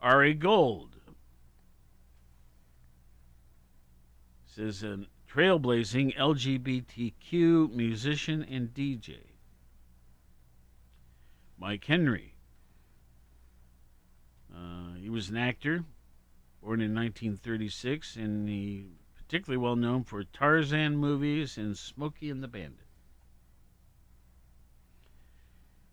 [0.00, 0.95] Ari Gold
[4.56, 4.98] says a
[5.30, 9.18] trailblazing LGBTQ musician and DJ.
[11.58, 12.36] Mike Henry.
[14.50, 15.84] Uh, he was an actor,
[16.62, 22.48] born in 1936, and he particularly well known for Tarzan movies and Smokey and the
[22.48, 22.86] Bandit.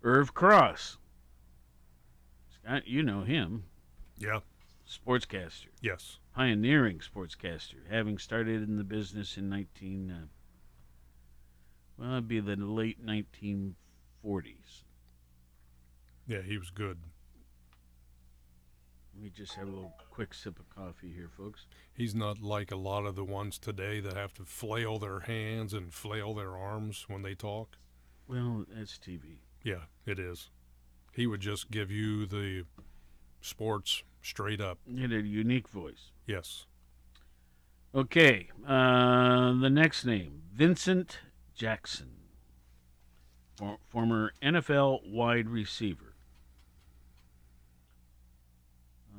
[0.03, 0.97] Irv Cross.
[2.49, 3.65] Scott, you know him.
[4.17, 4.39] Yeah.
[4.87, 5.67] Sportscaster.
[5.81, 6.19] Yes.
[6.33, 10.11] Pioneering sportscaster, having started in the business in 19.
[10.11, 10.25] Uh,
[11.97, 13.75] well, it'd be the late 1940s.
[16.27, 16.97] Yeah, he was good.
[19.13, 21.67] Let me just have a little quick sip of coffee here, folks.
[21.93, 25.73] He's not like a lot of the ones today that have to flail their hands
[25.73, 27.77] and flail their arms when they talk.
[28.27, 29.37] Well, that's TV.
[29.63, 30.49] Yeah, it is.
[31.13, 32.63] He would just give you the
[33.41, 34.79] sports straight up.
[34.87, 36.11] He had a unique voice.
[36.25, 36.65] Yes.
[37.93, 41.19] Okay, uh, the next name Vincent
[41.53, 42.09] Jackson,
[43.55, 46.15] for, former NFL wide receiver.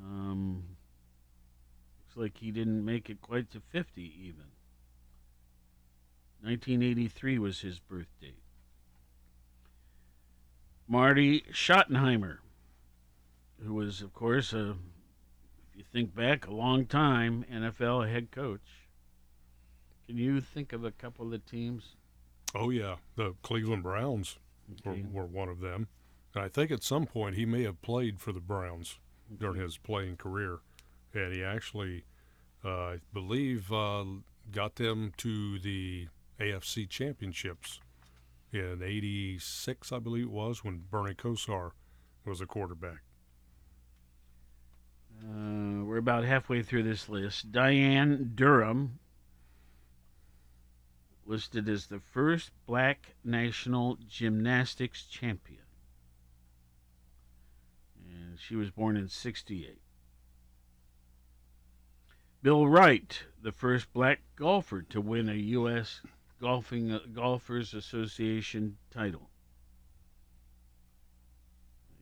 [0.03, 0.63] Um,
[2.03, 4.45] looks like he didn't make it quite to 50 even.
[6.41, 8.41] 1983 was his birth date.
[10.87, 12.37] Marty Schottenheimer,
[13.63, 14.75] who was, of course, a,
[15.75, 18.61] you think back, a long time NFL head coach.
[20.07, 21.95] Can you think of a couple of the teams?
[22.53, 24.37] Oh yeah, the Cleveland Browns
[24.85, 25.03] Okay.
[25.11, 25.87] were, were one of them.
[26.33, 28.99] And I think at some point he may have played for the Browns
[29.37, 30.59] during his playing career,
[31.13, 32.05] and he actually,
[32.63, 34.05] uh, I believe, uh,
[34.51, 36.07] got them to the
[36.39, 37.79] AFC championships
[38.51, 41.71] in '86, I believe it was, when Bernie Kosar
[42.25, 42.99] was a quarterback.
[45.23, 47.51] Uh, we're about halfway through this list.
[47.51, 48.99] Diane Durham
[51.25, 55.63] listed as the first black national gymnastics champion.
[58.07, 59.79] And she was born in 68.
[62.41, 66.01] Bill Wright, the first black golfer to win a U.S.
[66.39, 69.29] Golfing uh, Golfers Association title.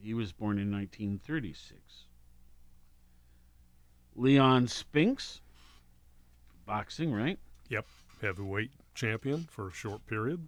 [0.02, 2.08] He was born in 1936.
[4.16, 5.42] Leon Spinks,
[6.66, 7.40] boxing, right?
[7.70, 7.86] Yep,
[8.22, 10.48] heavyweight champion for a short period.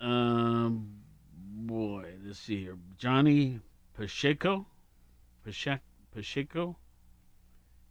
[0.00, 0.94] Um,
[1.36, 2.76] boy, let's see here.
[2.98, 3.60] Johnny
[3.94, 4.66] Pacheco,
[5.44, 6.76] Pacheco, Pacheco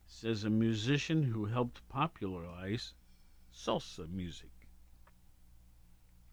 [0.05, 2.93] says a musician who helped popularize
[3.53, 4.49] salsa music.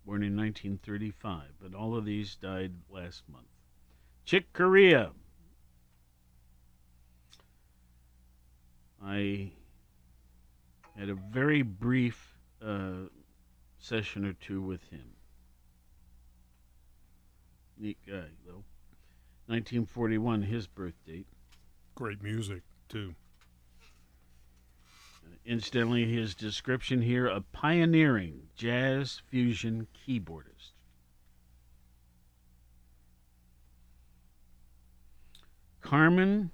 [0.05, 3.47] Born in 1935, but all of these died last month.
[4.25, 5.13] Chick Corea.
[9.05, 9.53] I
[10.97, 13.09] had a very brief uh,
[13.79, 15.13] session or two with him.
[17.79, 18.65] Neat guy, though.
[19.47, 21.27] 1941, his birth date.
[21.95, 23.15] Great music, too.
[25.47, 30.73] Incidentally, his description here a pioneering jazz fusion keyboardist.
[35.81, 36.51] Carman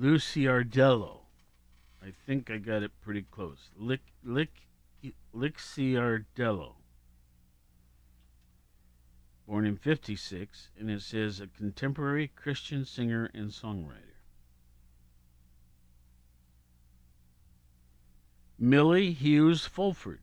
[0.00, 1.18] Luciardello.
[2.02, 3.70] I think I got it pretty close.
[3.76, 4.50] Lick, Lic,
[5.34, 6.72] Lixiardello.
[9.46, 14.16] Born in 56, and it says a contemporary Christian singer and songwriter.
[18.58, 20.20] Millie Hughes Fulford,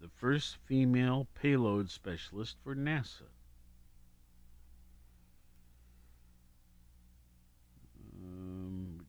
[0.00, 3.30] the first female payload specialist for NASA.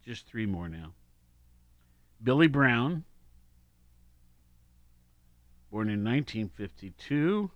[0.06, 0.94] Just three more now.
[2.24, 3.04] Billy Brown,
[5.72, 7.52] born in 1952,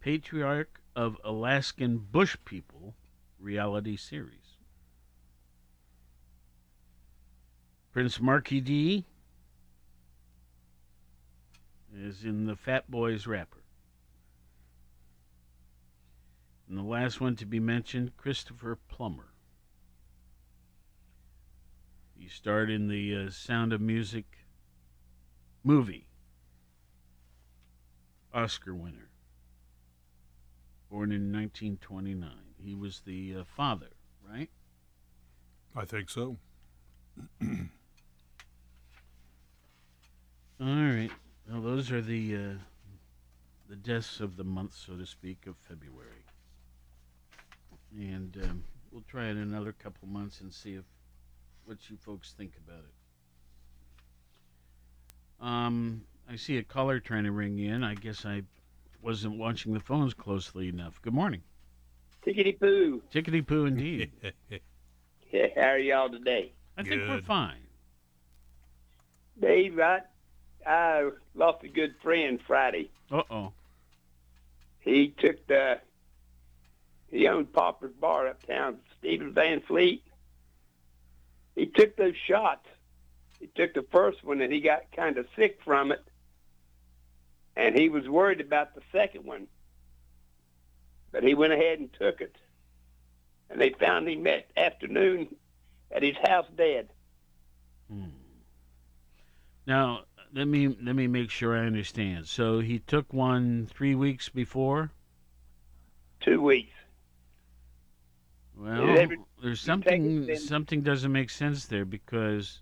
[0.00, 2.94] patriarch of Alaskan Bush People
[3.38, 4.56] reality series.
[7.92, 9.04] Prince Markie Dee
[11.96, 13.62] is in the Fat Boys rapper.
[16.68, 19.32] And the last one to be mentioned, Christopher Plummer.
[22.28, 24.26] He starred in the uh, Sound of Music
[25.64, 26.08] movie.
[28.34, 29.08] Oscar winner.
[30.90, 32.30] Born in 1929.
[32.62, 33.92] He was the uh, father,
[34.30, 34.50] right?
[35.74, 36.36] I think so.
[37.40, 37.56] All
[40.60, 41.10] right.
[41.50, 42.54] Well, those are the uh,
[43.70, 46.26] the deaths of the month, so to speak, of February.
[47.96, 50.84] And um, we'll try it another couple months and see if
[51.68, 52.94] what you folks think about it.
[55.46, 57.84] Um, I see a caller trying to ring in.
[57.84, 58.42] I guess I
[59.02, 61.00] wasn't watching the phones closely enough.
[61.02, 61.42] Good morning.
[62.26, 63.02] Tickety poo.
[63.12, 64.10] Tickety poo, indeed.
[65.30, 66.52] Yeah, how are y'all today?
[66.78, 67.60] I think we're fine.
[69.38, 70.00] Dave, I,
[70.66, 72.88] I lost a good friend Friday.
[73.10, 73.52] Uh oh.
[74.80, 75.80] He took the,
[77.10, 80.02] he owned Popper's Bar uptown, Stephen Van Fleet.
[81.58, 82.64] He took those shots.
[83.40, 86.04] He took the first one and he got kind of sick from it.
[87.56, 89.48] And he was worried about the second one.
[91.10, 92.36] But he went ahead and took it.
[93.50, 95.34] And they found him that afternoon
[95.90, 96.90] at his house dead.
[97.90, 98.04] Hmm.
[99.66, 102.28] Now let me let me make sure I understand.
[102.28, 104.92] So he took one three weeks before.
[106.20, 106.77] Two weeks.
[108.58, 112.60] Well, every- there's you take it something then- something doesn't make sense there because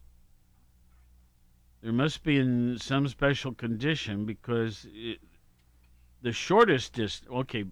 [1.81, 5.21] there must be in some special condition because it,
[6.23, 7.31] the shortest distance.
[7.31, 7.65] Okay,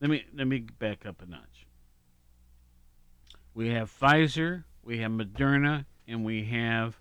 [0.00, 1.66] let me let me back up a notch.
[3.54, 7.00] We have Pfizer, we have Moderna, and we have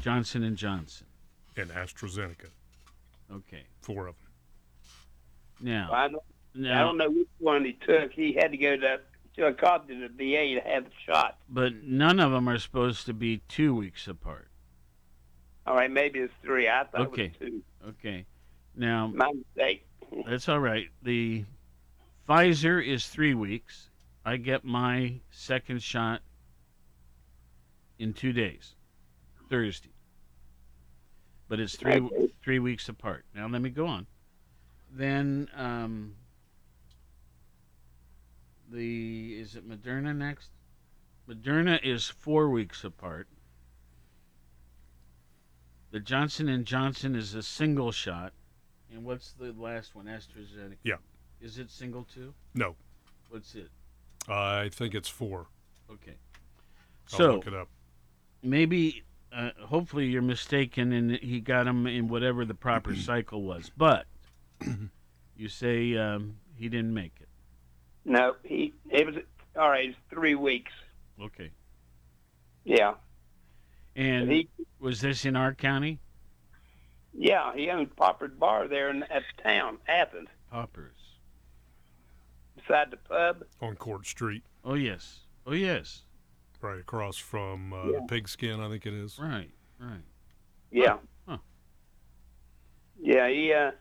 [0.00, 1.06] Johnson and Johnson.
[1.56, 2.48] And AstraZeneca.
[3.32, 4.30] Okay, Four of them.
[5.60, 6.22] now I don't,
[6.66, 8.12] I don't know which one he took.
[8.12, 9.00] He had to go to,
[9.36, 11.38] to a cop to the VA to have the shot.
[11.48, 14.48] but none of them are supposed to be two weeks apart.
[15.66, 16.68] All right, maybe it's three.
[16.68, 17.24] I thought Okay.
[17.26, 17.62] it was two.
[17.88, 18.26] Okay,
[18.74, 19.86] now My mistake.
[20.26, 20.88] That's all right.
[21.02, 21.44] The
[22.28, 23.88] Pfizer is three weeks.
[24.24, 26.20] I get my second shot
[27.98, 28.74] in two days,
[29.48, 29.90] Thursday.
[31.48, 32.32] But it's three Okay.
[32.42, 33.24] three weeks apart.
[33.34, 34.06] Now let me go on.
[34.90, 36.14] Then um,
[38.72, 40.50] the is it Moderna next?
[41.28, 43.28] Moderna is four weeks apart.
[45.90, 48.32] The Johnson and Johnson is a single shot,
[48.90, 50.06] and what's the last one?
[50.06, 50.76] AstraZeneca.
[50.84, 50.96] Yeah.
[51.40, 52.32] Is it single too?
[52.54, 52.76] No.
[53.28, 53.68] What's it?
[54.28, 55.46] I think it's four.
[55.90, 56.14] Okay.
[57.12, 57.68] I'll so look it up.
[58.42, 59.02] maybe,
[59.34, 63.70] uh, hopefully, you're mistaken, and he got him in whatever the proper cycle was.
[63.76, 64.06] But
[65.36, 67.28] you say um, he didn't make it.
[68.04, 69.16] No, he it was
[69.56, 69.90] all right.
[69.90, 70.72] It's three weeks.
[71.20, 71.50] Okay.
[72.64, 72.94] Yeah,
[73.96, 74.48] And He-
[74.78, 75.98] was this in our county?
[77.12, 77.52] yeah.
[77.54, 80.96] He owned Popper's Bar there in at the town, Athens, Poppers.
[82.56, 83.44] beside the pub.
[83.60, 85.20] On Court Street, Oh yes.
[85.46, 86.04] Oh yes.
[86.60, 87.98] right across from uh, Yeah.
[88.00, 89.18] the pigskin, I think it is.
[89.18, 89.50] Right.
[89.80, 90.04] Right.
[90.70, 90.98] Yeah.
[91.26, 91.38] Huh.
[93.00, 93.72] Yeah, he uh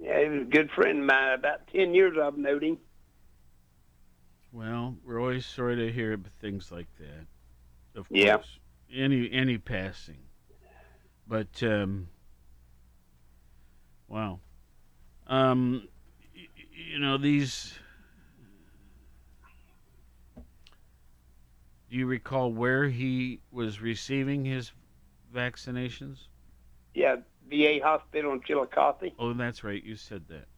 [0.00, 1.32] yeah, he was a good friend of mine.
[1.34, 2.78] About ten years I've known him.
[4.58, 7.28] Well, we're always sorry to hear things like that.
[7.94, 8.38] Of Yeah.
[8.38, 8.58] course.
[8.92, 10.18] Any any passing.
[11.28, 12.08] But um
[14.08, 14.40] wow.
[15.28, 15.86] Um
[16.34, 17.78] y- y- you know these
[20.36, 24.72] Do you recall where he was receiving his
[25.32, 26.26] vaccinations?
[26.94, 27.16] Yeah,
[27.48, 29.12] VA hospital in Chillicothe.
[29.20, 29.82] Oh, that's right.
[29.82, 30.48] You said that.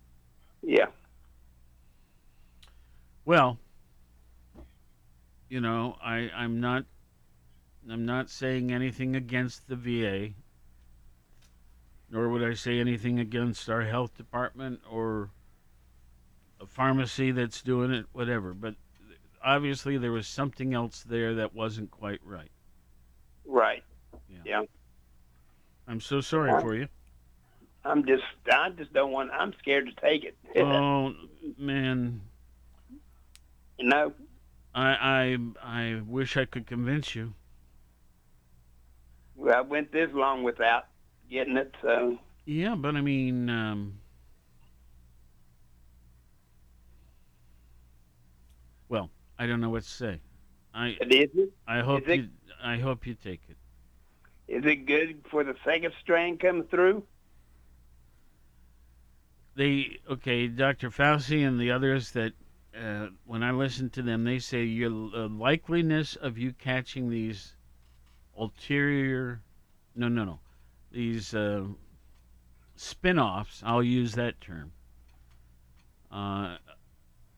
[0.63, 0.87] Yeah.
[3.27, 3.59] Well,
[5.51, 6.85] you know, I I'm not
[7.91, 10.31] I'm not saying anything against the VA,
[12.09, 15.31] nor would I say anything against our health department or
[16.61, 18.55] a pharmacy that's doing it, whatever.
[18.55, 18.77] But
[19.45, 22.51] obviously, there was something else there that wasn't quite right.
[23.45, 23.83] Right.
[24.29, 24.39] Yeah.
[24.45, 24.63] Yeah.
[25.89, 26.87] I'm so sorry for you.
[27.85, 28.23] I'm just
[28.53, 30.37] I just don't want I'm scared to take it.
[30.57, 31.15] Oh
[31.59, 32.21] man,
[33.79, 34.13] you know?
[34.75, 37.35] I I I wish I could convince you.
[39.37, 40.87] Well, I went this long without
[41.31, 44.01] getting it, so Yeah, but I mean, um,
[48.89, 50.21] well, I don't know what to say.
[50.75, 51.53] I But is it?
[51.67, 52.29] I hope it- you
[52.63, 53.57] I hope you take it.
[54.49, 57.05] is it good for the second strain coming through?
[59.57, 60.91] They okay, Dr.
[60.91, 62.35] Fauci and the others that
[62.79, 67.55] uh, when I listen to them, they say your uh, likeliness of you catching these
[68.39, 69.43] ulterior,
[69.95, 70.41] no, no, no,
[70.93, 71.65] these uh,
[72.77, 73.63] spin-offs.
[73.65, 74.73] I'll use that term.
[76.11, 76.57] Uh,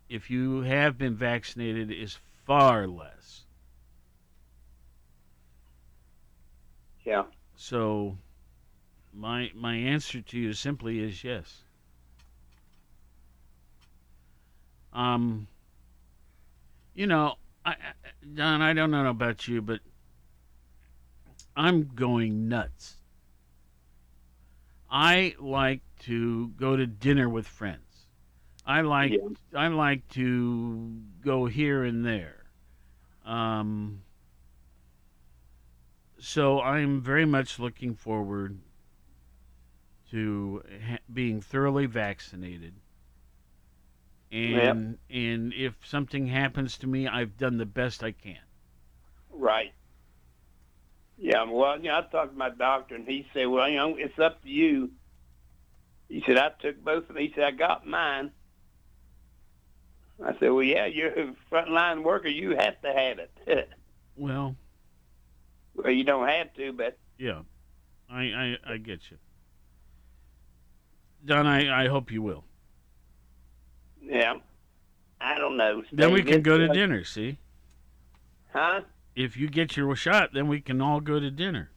[0.08, 3.44] if you have been vaccinated, is far less.
[7.04, 7.24] Yeah.
[7.56, 8.18] So,
[9.12, 11.64] my my answer to you simply is yes.
[14.92, 15.48] Um,
[16.94, 17.34] you know,
[17.64, 17.76] I, I-
[18.34, 19.80] Don, I don't know about you, but
[21.56, 22.96] I'm going nuts.
[24.90, 28.06] I like to go to dinner with friends.
[28.66, 29.12] I like
[29.54, 32.44] I like to go here and there.
[33.24, 34.02] Um,
[36.18, 38.58] so I'm very much looking forward
[40.10, 42.74] to ha- being thoroughly vaccinated.
[44.32, 48.38] And and if something happens to me, I've done the best I can.
[49.30, 49.72] Right.
[51.18, 53.96] Yeah, well, you know, I talked to my doctor, and he said, "Well, you know,
[53.96, 54.90] it's up to you."
[56.08, 58.32] He said, "I took both of them." He said, "I got mine."
[60.24, 62.28] I said, "Well, yeah, you're a frontline worker.
[62.28, 63.30] You have to have it."
[64.14, 64.56] Well,
[65.74, 67.40] well, you don't have to, but yeah,
[68.10, 69.16] I I, I get you,
[71.24, 71.46] Don.
[71.46, 72.44] I, I hope you will.
[74.02, 74.34] Yeah,
[75.20, 75.82] I don't know.
[75.92, 77.04] Then we can go to dinner.
[77.04, 77.38] See,
[78.52, 78.82] Huh?
[79.14, 81.70] if you get your shot, then we can all go to dinner.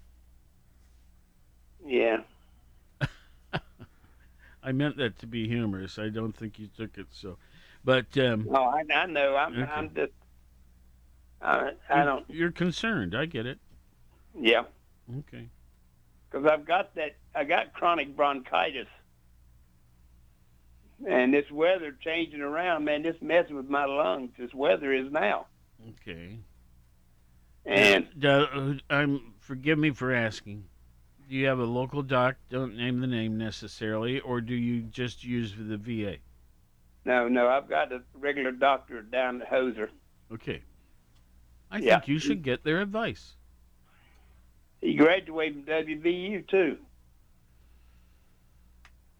[1.85, 2.21] Yeah.
[4.63, 5.99] I meant that to be humorous.
[5.99, 7.37] I don't think you took it so,
[7.83, 9.35] but um, Oh, I, I know.
[9.35, 9.71] I'm, Okay.
[9.71, 10.11] I'm just.
[11.41, 12.25] I, I don't.
[12.29, 13.13] You're concerned.
[13.15, 13.59] I get it.
[14.37, 14.63] Yeah.
[15.19, 15.49] Okay.
[16.31, 17.15] because I've got that.
[17.35, 18.87] I got chronic bronchitis,
[21.07, 24.31] and this weather changing around, man, this messing with my lungs.
[24.37, 25.47] This weather is now,
[25.89, 26.39] Okay.
[27.65, 30.65] and Uh, I'm forgive me for asking.
[31.27, 32.35] Do you have a local doc?
[32.49, 36.17] Don't name the name necessarily, or do you just use the VA?
[37.03, 39.89] no, no, I've got a regular doctor down at Hoser.
[40.31, 40.61] Okay.
[41.71, 41.95] I Yeah.
[41.99, 43.35] think you should get their advice.
[44.81, 46.77] He graduated from WVU too.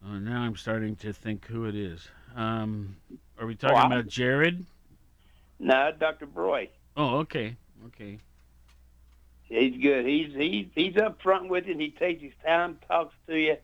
[0.08, 2.08] Oh, now I'm starting to think who it is.
[2.36, 2.96] Um,
[3.40, 4.66] are we talking about Jared?
[5.60, 6.70] No, Doctor Broy.
[6.96, 7.56] Oh, okay,
[7.88, 8.20] okay.
[9.44, 10.06] He's good.
[10.06, 11.80] He's he's he's up front with it.
[11.80, 13.58] He takes his time, talks to you.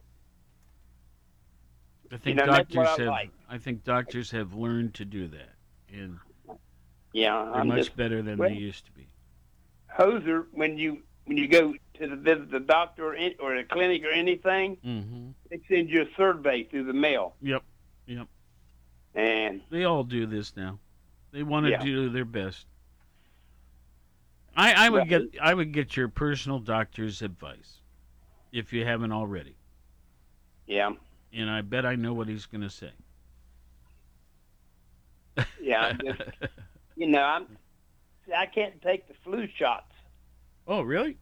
[2.11, 3.11] I think know, that's what doctors I have.
[3.11, 3.31] like.
[3.49, 5.49] I think doctors have learned to do that,
[5.91, 6.17] and
[7.13, 9.07] Yeah, they're I'm much just better than well, they used to be.
[9.97, 13.63] Hoser, when you when you go to the visit the doctor or, in, or the
[13.63, 15.29] clinic or anything, Mm-hmm.
[15.49, 17.35] they send you a survey through the mail.
[17.41, 17.63] Yep.
[18.07, 18.27] Yep.
[19.15, 20.79] And They all do this now.
[21.31, 21.83] They want to Yeah.
[21.83, 22.65] do their best.
[24.55, 27.79] I, I would Well- get I would get your personal doctor's advice
[28.51, 29.55] if you haven't already.
[30.67, 30.91] Yeah.
[31.33, 32.91] And I bet I know what he's going to say.
[35.61, 36.21] Yeah, just,
[36.97, 37.47] you know, I'm
[38.37, 39.93] I can't take the flu shots.
[40.67, 41.17] Oh, really?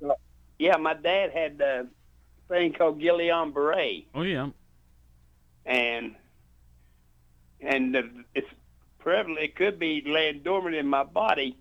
[0.59, 1.87] Yeah, my dad had a
[2.49, 4.49] thing called Guillain-Barré, Oh yeah.
[5.65, 6.15] and
[7.61, 8.47] and the, it's
[8.99, 9.39] prevalent.
[9.39, 11.57] It could be laying dormant in my body.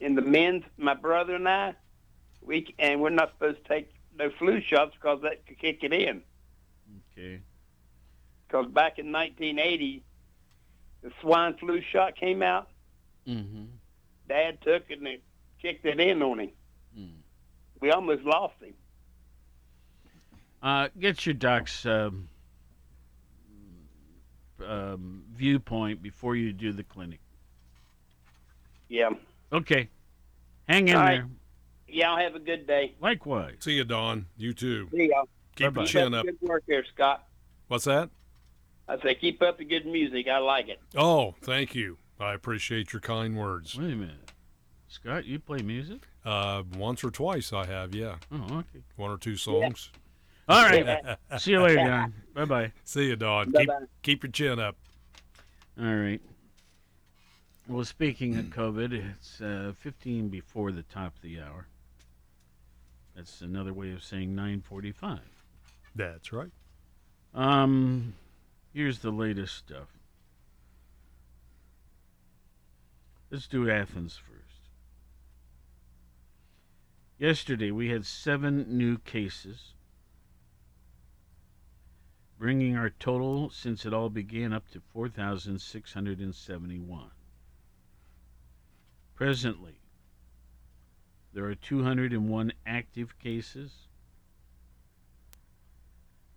[0.00, 1.74] In the men's, my brother and I,
[2.42, 5.92] we and we're not supposed to take no flu shots because that could kick it
[5.92, 6.22] in.
[7.12, 7.40] Okay.
[8.46, 10.02] Because back in 1980,
[11.02, 12.68] the swine flu shot came out.
[13.26, 13.64] Mm-hmm.
[14.28, 15.22] Dad took it and it
[15.60, 16.50] kicked it in on him.
[17.80, 18.74] We almost lost him.
[20.62, 22.28] Uh, get your doc's um,
[24.66, 27.20] um, viewpoint before you do the clinic.
[28.88, 29.10] Yeah.
[29.52, 29.88] Okay.
[30.68, 31.16] Hang in All right.
[31.18, 31.28] there.
[31.88, 32.94] Y'all have a good day.
[33.00, 33.56] Likewise.
[33.60, 34.26] See you, Don.
[34.36, 34.88] You too.
[34.92, 35.28] See y'all.
[35.56, 35.80] Keep Bye-bye.
[35.82, 36.26] your chin up.
[36.26, 37.26] Good work there, Scott.
[37.68, 38.10] What's that?
[38.88, 40.26] I say keep up the good music.
[40.28, 40.80] I like it.
[40.96, 41.98] Oh, thank you.
[42.18, 43.78] I appreciate your kind words.
[43.78, 44.29] Wait a minute.
[44.90, 46.02] Scott, you play music?
[46.24, 48.16] Uh, once or twice I have, yeah.
[48.32, 48.82] Oh, okay.
[48.96, 49.88] One or two songs.
[50.48, 51.16] All right.
[51.38, 52.12] See you later, Don.
[52.34, 52.72] Bye bye.
[52.82, 53.46] See you, Don.
[53.46, 53.84] Keep Bye-bye.
[54.02, 54.76] keep your chin up.
[55.80, 56.20] All right.
[57.68, 61.68] Well, speaking of COVID, it's uh, 15 before the top of the hour.
[63.14, 65.20] That's another way of saying 9:45.
[65.94, 66.50] That's right.
[67.32, 68.14] Um,
[68.74, 69.86] here's the latest stuff.
[73.30, 74.39] Let's do Athens first.
[77.20, 79.74] Yesterday we had seven new cases,
[82.38, 87.10] bringing our total since it all began up to 4,671.
[89.14, 89.74] Presently,
[91.34, 93.70] there are 201 active cases.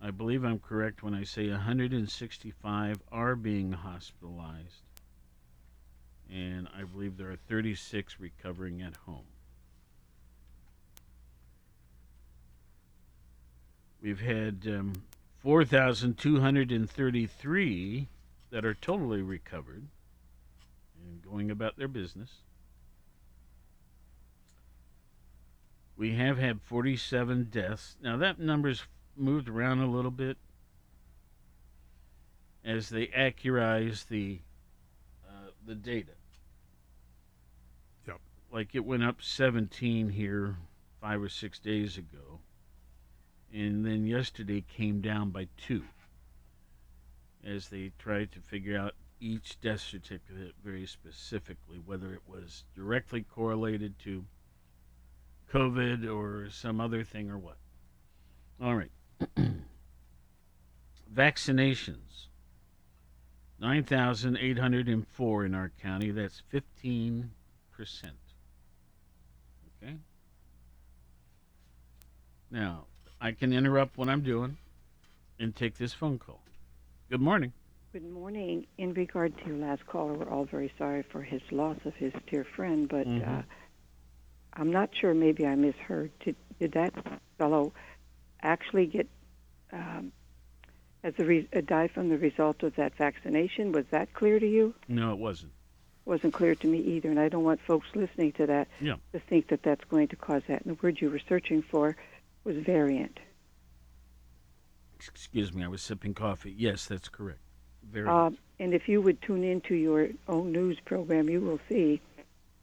[0.02, 4.82] I believe I'm correct when I say 165 are being hospitalized,
[6.30, 9.24] and I believe there are 36 recovering at home.
[14.04, 14.92] We've had um,
[15.38, 18.08] 4,233
[18.50, 19.86] that are totally recovered
[21.02, 22.42] and going about their business.
[25.96, 27.96] We have had 47 deaths.
[28.02, 28.82] Now, that number's
[29.16, 30.36] moved around a little bit
[32.62, 34.40] as they accurize the
[35.26, 36.12] uh, the data.
[38.06, 38.20] Yep.
[38.52, 40.56] Like it went up 17 here
[41.00, 42.40] five or six days ago,
[43.54, 45.84] and then yesterday came down by two
[47.46, 53.22] as they tried to figure out each death certificate very specifically, whether it was directly
[53.22, 54.24] correlated to
[55.52, 57.56] COVID or some other thing or what.
[58.60, 58.90] All right.
[61.14, 62.26] Vaccinations
[63.60, 66.10] 9,804 in our county.
[66.10, 67.28] That's 15%.
[69.82, 69.96] Okay?
[72.50, 72.86] Now,
[73.24, 74.58] I can interrupt what I'm doing
[75.40, 76.40] and take this phone call.
[77.10, 77.54] Good morning.
[77.94, 78.66] Good morning.
[78.76, 82.12] In regard to your last caller, we're all very sorry for his loss of his
[82.30, 83.38] dear friend, but Mm-hmm.
[83.38, 83.42] uh,
[84.52, 85.14] I'm not sure.
[85.14, 86.10] Maybe I misheard.
[86.22, 86.92] Did, did that
[87.38, 87.72] fellow
[88.42, 89.08] actually get
[89.72, 90.12] um,
[91.02, 93.72] as a re- uh, die from the result of that vaccination?
[93.72, 94.74] Was that clear to you?
[94.86, 95.52] No, it wasn't.
[96.04, 98.96] Wasn't clear to me either, and I don't want folks listening to that Yeah.
[99.14, 100.62] to think that that's going to cause that.
[100.66, 101.96] And the word you were searching for
[102.44, 103.18] was variant.
[104.98, 106.54] Excuse me, I was sipping coffee.
[106.56, 107.40] Yes, that's correct.
[107.90, 112.00] Very Um, and if you would tune into your own news program, you will see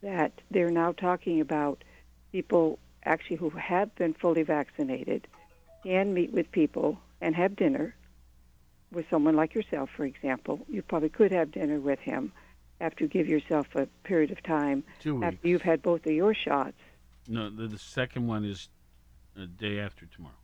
[0.02, 1.84] that they're now talking about
[2.32, 5.26] people actually who have been fully vaccinated
[5.84, 7.94] can meet with people and have dinner
[8.90, 10.60] with someone like yourself, for example.
[10.68, 12.32] You probably could have dinner with him
[12.80, 16.34] after you give yourself a period of time Two after you've had both of your
[16.34, 16.76] shots.
[17.28, 18.68] No, the, the second one is
[19.36, 20.34] a day after tomorrow.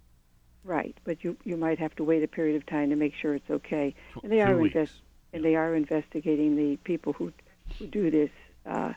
[0.65, 3.35] Right, but you you might have to wait a period of time to make sure
[3.35, 3.95] it's okay.
[4.23, 4.95] And they two are invest
[5.33, 7.33] and they are investigating the people who
[7.79, 8.31] who do this.
[8.67, 8.93] Uh,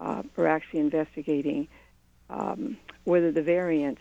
[0.00, 1.68] uh, are actually investigating
[2.28, 4.00] um, whether the variants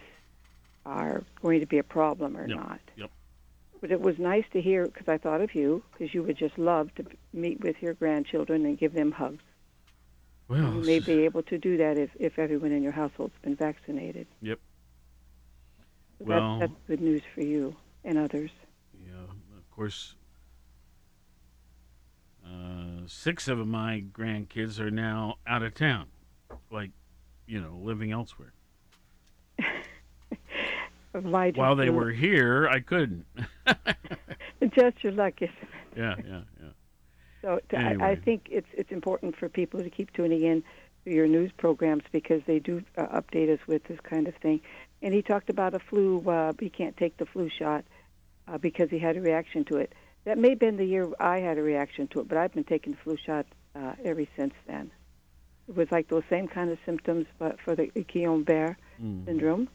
[0.86, 2.58] are going to be a problem or Yep.
[2.58, 2.80] not.
[2.96, 3.12] Yep.
[3.82, 6.58] But it was nice to hear because I thought of you because you would just
[6.58, 9.44] love to meet with your grandchildren and give them hugs.
[10.48, 13.56] Well, you may be able to do that if, if everyone in your household's been
[13.56, 14.28] vaccinated.
[14.42, 14.60] Yep.
[16.20, 18.52] Well- that's, that's good news for you and others.
[19.06, 19.14] Yeah,
[19.58, 20.16] of course.
[22.46, 26.06] Uh, six of my grandkids are now out of town,
[26.72, 26.92] like,
[27.48, 28.54] you know, living elsewhere.
[31.12, 33.26] While they were here, I couldn't.
[34.76, 35.42] just your luck.
[35.42, 35.68] Isn't it?
[35.98, 36.70] yeah, yeah, yeah.
[37.42, 38.22] So t- I, I Anyway.
[38.26, 40.62] think it's it's important for people to keep tuning in
[41.06, 44.60] to your news programs because they do uh, update us with this kind of thing.
[45.02, 46.22] And he talked about a flu.
[46.28, 47.86] Uh, he can't take the flu shot
[48.48, 49.94] uh, because he had a reaction to it.
[50.24, 52.64] That may have been the year I had a reaction to it, but I've been
[52.64, 54.90] taking the flu shot uh, ever since then.
[55.68, 59.26] It was like those same kind of symptoms, but for the Guillain-Barré Mm.
[59.26, 59.68] syndrome,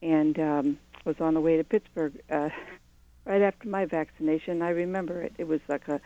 [0.00, 2.48] and um, was on the way to Pittsburgh uh,
[3.26, 4.62] right after my vaccination.
[4.62, 5.34] I remember it.
[5.36, 6.00] It was like a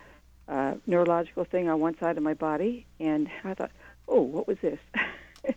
[0.49, 3.71] uh, neurological thing on one side of my body, and I thought,
[4.07, 4.79] oh, what was this?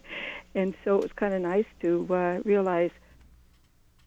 [0.55, 2.91] and so it was kind of nice to uh, realize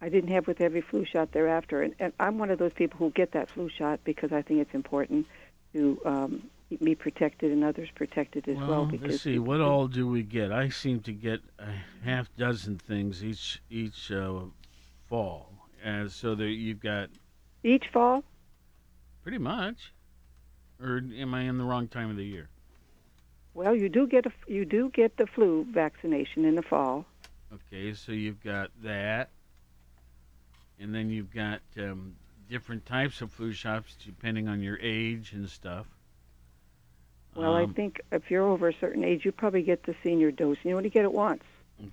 [0.02, 1.82] I didn't have with every flu shot thereafter.
[1.82, 4.60] And, and I'm one of those people who get that flu shot because I think
[4.60, 5.26] it's important
[5.74, 8.68] to um, keep me protected and others protected as well.
[8.68, 9.39] Well, because let's see.
[9.39, 10.52] What all do we get?
[10.52, 11.72] I seem to get a
[12.04, 14.41] half dozen things each each uh,
[15.08, 15.50] fall,
[15.82, 17.10] and so that you've got
[17.64, 18.24] each fall.
[19.24, 19.94] Pretty much.
[20.82, 22.50] Or am I in the wrong time of the year?
[23.54, 27.06] Well, you do get a, you do get the flu vaccination in the fall.
[27.54, 29.30] Okay, so you've got that,
[30.80, 32.16] and then you've got um,
[32.49, 35.86] different types of flu shots depending on your age and stuff.
[37.36, 40.32] Well, I Um, think if you're over a certain age, you probably get the senior
[40.32, 40.58] dose.
[40.64, 41.43] You only get it once.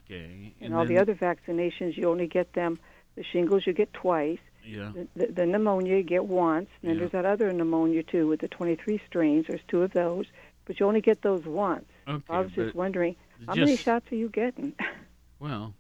[0.05, 2.79] Okay, And, all the other vaccinations, you only get them.
[3.17, 4.39] The shingles, you get twice.
[4.65, 4.93] Yeah.
[4.95, 6.69] The, the, the pneumonia, you get once.
[6.83, 7.01] And then Yeah.
[7.01, 9.47] there's that other pneumonia, too, with the 23 strains.
[9.49, 10.27] There's two of those.
[10.71, 11.85] But you only get those once.
[12.07, 13.17] Okay, I was just wondering,
[13.49, 14.73] how many shots are you getting?
[15.41, 15.75] Well,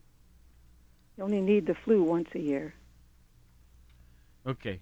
[1.17, 2.75] you only need the flu once a year.
[4.45, 4.81] okay.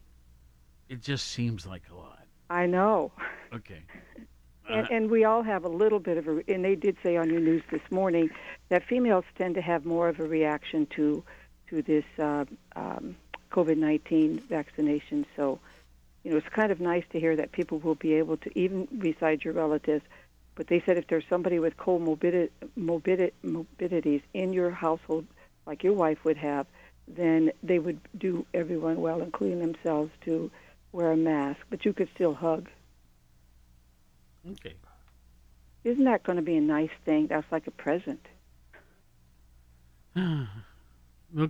[0.88, 2.22] It just seems like a lot.
[2.48, 3.12] I know.
[3.54, 3.82] Okay.
[4.70, 7.16] And, Uh, and we all have a little bit of a, and they did say
[7.18, 8.28] on your news this morning
[8.70, 11.22] that females tend to have more of a reaction to
[11.70, 12.44] to this uh,
[12.76, 13.16] um,
[13.50, 15.24] COVID nineteen vaccination.
[15.36, 15.59] So,
[16.24, 18.86] you know, it's kind of nice to hear that people will be able to, even
[18.98, 20.04] besides your relatives,
[20.54, 22.50] but they said if there's somebody with morbidi-
[23.42, 25.26] morbidities in your household,
[25.66, 26.66] like your wife would have,
[27.06, 30.50] then they would do everyone well, including themselves, to
[30.92, 31.60] wear a mask.
[31.70, 32.68] But you could still hug.
[34.50, 34.74] Okay.
[35.84, 37.28] Isn't that going to be a nice thing?
[37.28, 38.26] That's like a present.
[40.18, 40.48] okay.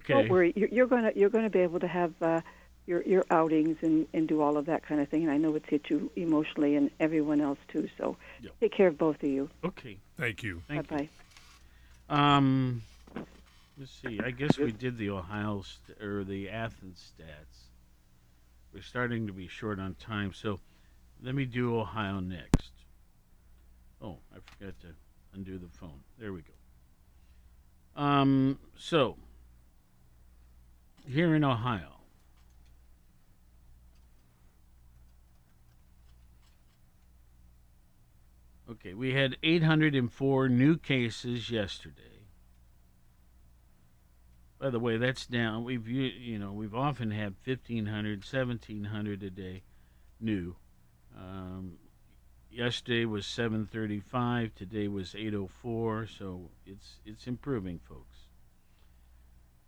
[0.06, 0.52] Don't worry.
[0.54, 2.40] You're, you're going to you're going to be able to have uh,
[2.89, 5.22] your your outings and and do all of that kind of thing.
[5.22, 7.89] And I know it's hit you emotionally and everyone else too.
[7.99, 8.16] So
[8.61, 9.51] take care of both of you.
[9.64, 9.99] Okay.
[10.16, 10.62] Thank you.
[10.68, 11.09] Bye bye.
[12.09, 12.82] Um,
[13.78, 14.18] let's see.
[14.24, 17.66] I guess we did the Ohio st- or the Athens stats.
[18.72, 20.59] We're starting to be short on time, so
[21.22, 22.70] let me do Ohio next.
[24.03, 24.89] Oh, I forgot to
[25.34, 26.01] undo the phone.
[26.18, 28.03] There we go.
[28.03, 29.16] Um, so
[31.07, 31.97] here in Ohio,
[38.70, 42.02] Okay, we had 804 new cases yesterday.
[44.58, 45.64] By the way, that's down.
[45.64, 49.62] We've you know we've often had 1,500, 1,700 a day
[50.20, 50.56] new.
[51.16, 51.78] Um,
[52.50, 54.54] yesterday was 735.
[54.54, 56.06] Today was 804.
[56.06, 58.26] So it's it's improving, folks.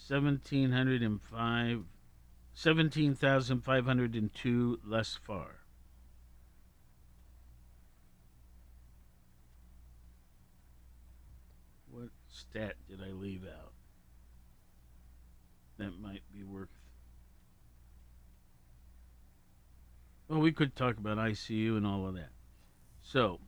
[0.09, 1.85] 1,705
[2.55, 5.61] 17,502 thus far.
[11.91, 13.73] What stat did I leave out?
[15.79, 16.69] That might be worth.
[20.29, 22.31] Well, we could talk about ICU and all of that.
[23.03, 23.41] So,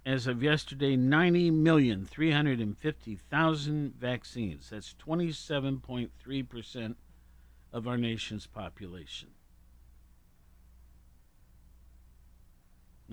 [0.05, 4.69] as of yesterday, 90,350,000 vaccines.
[4.69, 6.95] That's 27.3%
[7.71, 9.29] of our nation's population.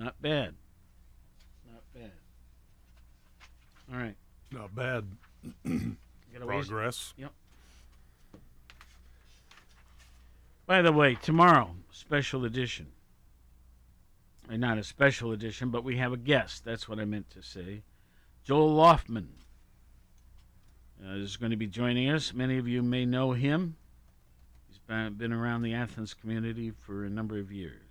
[0.01, 0.55] Not bad.
[1.71, 2.11] Not bad.
[3.93, 4.15] All right.
[4.51, 5.05] Not bad.
[5.63, 7.13] Gotta raise- Progress.
[7.17, 7.31] Yep.
[10.65, 12.87] By the way, tomorrow, special edition.
[14.49, 16.65] And Not a special edition, but we have a guest.
[16.65, 17.83] That's what I meant to say.
[18.43, 19.27] Joel Loftman
[21.05, 22.33] uh, is going to be joining us.
[22.33, 23.75] Many of you may know him.
[24.67, 27.90] He's been, been around the Athens community for a number of years.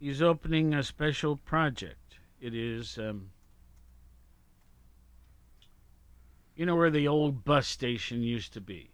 [0.00, 2.16] He's opening a special project.
[2.40, 3.32] It is, um,
[6.56, 8.90] you know, where the old bus station used to be.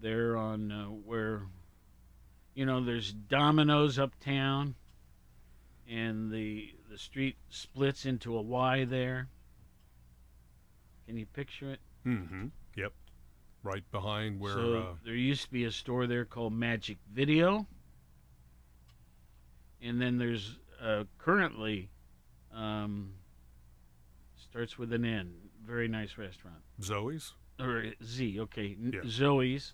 [0.00, 1.42] There on uh, where,
[2.54, 4.74] you know, there's Domino's uptown,
[5.88, 9.28] and the the street splits into a Y there.
[11.06, 11.80] Can you picture it?
[12.04, 12.46] Mm-hmm.
[12.76, 12.92] Yep.
[13.62, 14.54] Right behind where.
[14.54, 17.66] so uh, there used to be a store there called Magic Video,
[19.84, 21.90] and then there's uh, currently
[22.54, 23.12] um,
[24.36, 25.34] starts with an N.
[25.64, 26.58] Very nice restaurant.
[26.82, 27.34] Zoe's.
[27.60, 28.40] Or Z.
[28.40, 29.00] Okay, Yeah.
[29.06, 29.72] Zoe's.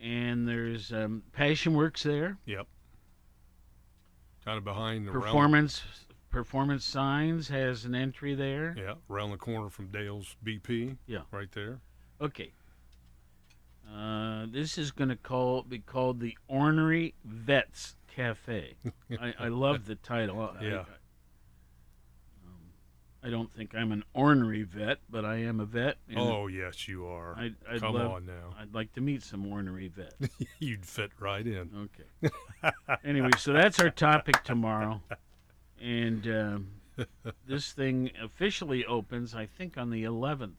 [0.00, 2.36] And there's um, Passion Works there.
[2.46, 2.66] Yep.
[4.44, 5.82] Kind of behind the Performance
[6.30, 8.74] Performance Signs has an entry there.
[8.76, 10.96] yeah, around the corner from Dale's BP.
[11.06, 11.20] Yeah.
[11.30, 11.80] Right there.
[12.20, 12.52] Okay.
[13.90, 18.74] Uh, this is going to call be called the Ornery Vets Cafe.
[19.20, 20.40] I, I love the title.
[20.58, 20.70] I- Yeah.
[20.78, 20.80] I,
[22.46, 22.70] um,
[23.22, 25.98] I don't think I'm an ornery vet, but I am a vet.
[26.16, 27.36] Oh yes, you are.
[27.36, 28.54] I'd, I'd Come love- on now.
[28.58, 30.14] I'd like to meet some ornery vets.
[30.58, 31.88] You'd fit right in.
[32.24, 32.30] Okay.
[33.04, 35.02] anyway, so that's our topic tomorrow,
[35.80, 36.68] and um,
[37.46, 40.52] this thing officially opens, I think, on the 11th.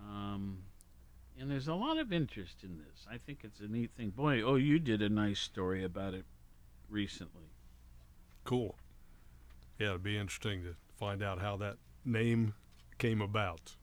[0.00, 0.62] Um,
[1.40, 3.06] and there's a lot of interest in this.
[3.10, 4.10] I think it's a neat thing.
[4.10, 6.24] Boy, oh, you did a nice story about it
[6.88, 7.50] recently.
[8.44, 8.76] Cool.
[9.78, 12.54] Yeah, it'd be interesting to find out how that name
[12.98, 13.76] came about.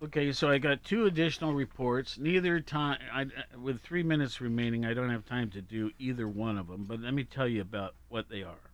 [0.00, 2.18] Okay, so I got two additional reports.
[2.18, 6.28] Neither time, I, uh, with three minutes remaining, I don't have time to do either
[6.28, 6.84] one of them.
[6.84, 8.70] But let me tell you about what they are.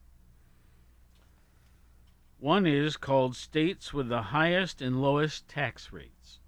[2.38, 6.40] One is called States with the Highest and Lowest Tax Rates.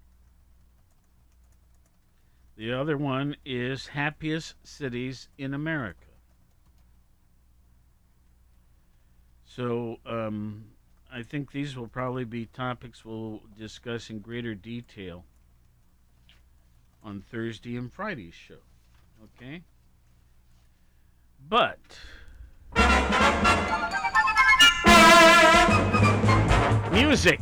[2.57, 6.07] The other one is Happiest Cities in America.
[9.45, 10.65] So, um,
[11.13, 15.23] I think these will probably be topics we'll discuss in greater detail
[17.03, 18.55] on Thursday and Friday's show.
[19.37, 19.61] Okay?
[21.47, 21.77] But
[26.91, 27.39] music.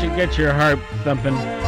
[0.00, 1.59] Should get your heart thumping.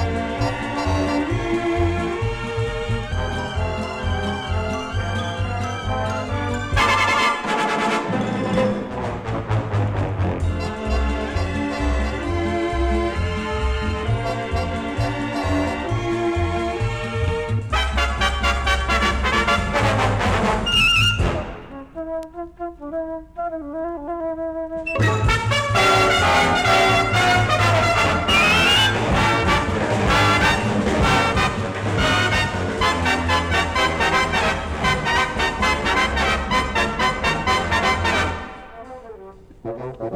[40.01, 40.09] Yeah,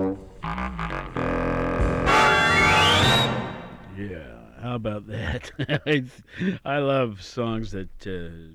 [4.61, 5.51] how about that?
[6.65, 8.55] I, love songs that uh,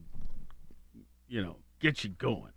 [1.27, 2.53] you know get you going.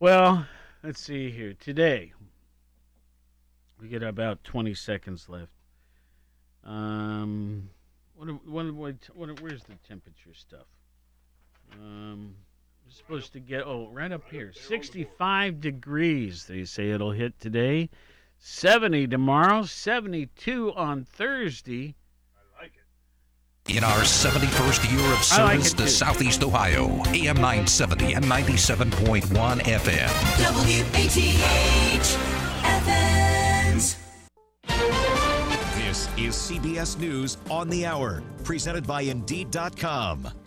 [0.00, 0.46] Well,
[0.82, 1.54] let's see here.
[1.54, 2.12] Today,
[3.80, 5.52] we get about twenty seconds left.
[6.64, 7.70] Um,
[8.14, 8.28] what?
[8.46, 8.74] What?
[8.74, 8.96] What?
[9.14, 10.66] what where's the temperature stuff?
[11.74, 12.34] Um,
[12.90, 16.46] we're supposed to get oh right up here, sixty-five degrees.
[16.46, 17.88] They say it'll hit today.
[18.42, 21.94] 70 tomorrow, 72 on Thursday.
[22.34, 22.72] I like
[23.66, 23.76] it.
[23.76, 25.88] In our 71st year of I like service to too.
[25.88, 30.10] Southeast Ohio, AM 970 and 97.1 FM.
[30.40, 32.16] WATH
[32.64, 33.96] Athens.
[35.76, 40.39] This is CBS News on the Hour, presented by Indeed.com.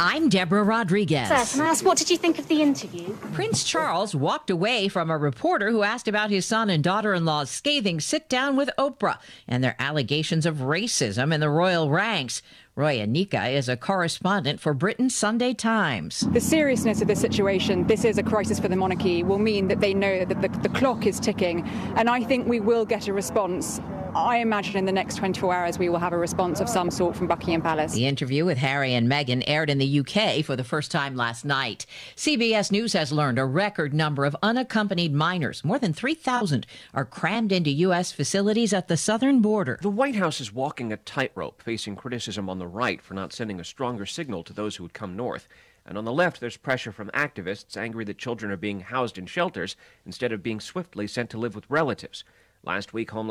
[0.00, 1.28] I'm Deborah Rodriguez.
[1.28, 3.14] Sir, can I ask what did you think of the interview?
[3.34, 7.24] Prince Charles walked away from a reporter who asked about his son and daughter in
[7.24, 12.42] law's scathing sit down with Oprah and their allegations of racism in the royal ranks.
[12.74, 16.26] Roya Nikkhah is a correspondent for Britain's Sunday Times.
[16.32, 19.80] The seriousness of the situation, this is a crisis for the monarchy, will mean that
[19.80, 21.68] they know that the, the clock is ticking.
[21.96, 23.78] And I think we will get a response.
[24.14, 27.16] I imagine in the next 24 hours we will have a response of some sort
[27.16, 27.94] from Buckingham Palace.
[27.94, 31.46] The interview with Harry and Meghan aired in the UK for the first time last
[31.46, 31.86] night.
[32.14, 37.52] CBS News has learned a record number of unaccompanied minors, more than 3,000, are crammed
[37.52, 38.12] into U.S.
[38.12, 39.78] facilities at the southern border.
[39.80, 43.60] The White House is walking a tightrope, facing criticism on the right for not sending
[43.60, 45.48] a stronger signal to those who would come north.
[45.86, 49.24] And on the left, there's pressure from activists angry that children are being housed in
[49.24, 52.24] shelters instead of being swiftly sent to live with relatives.
[52.64, 53.30] Last week, Homeland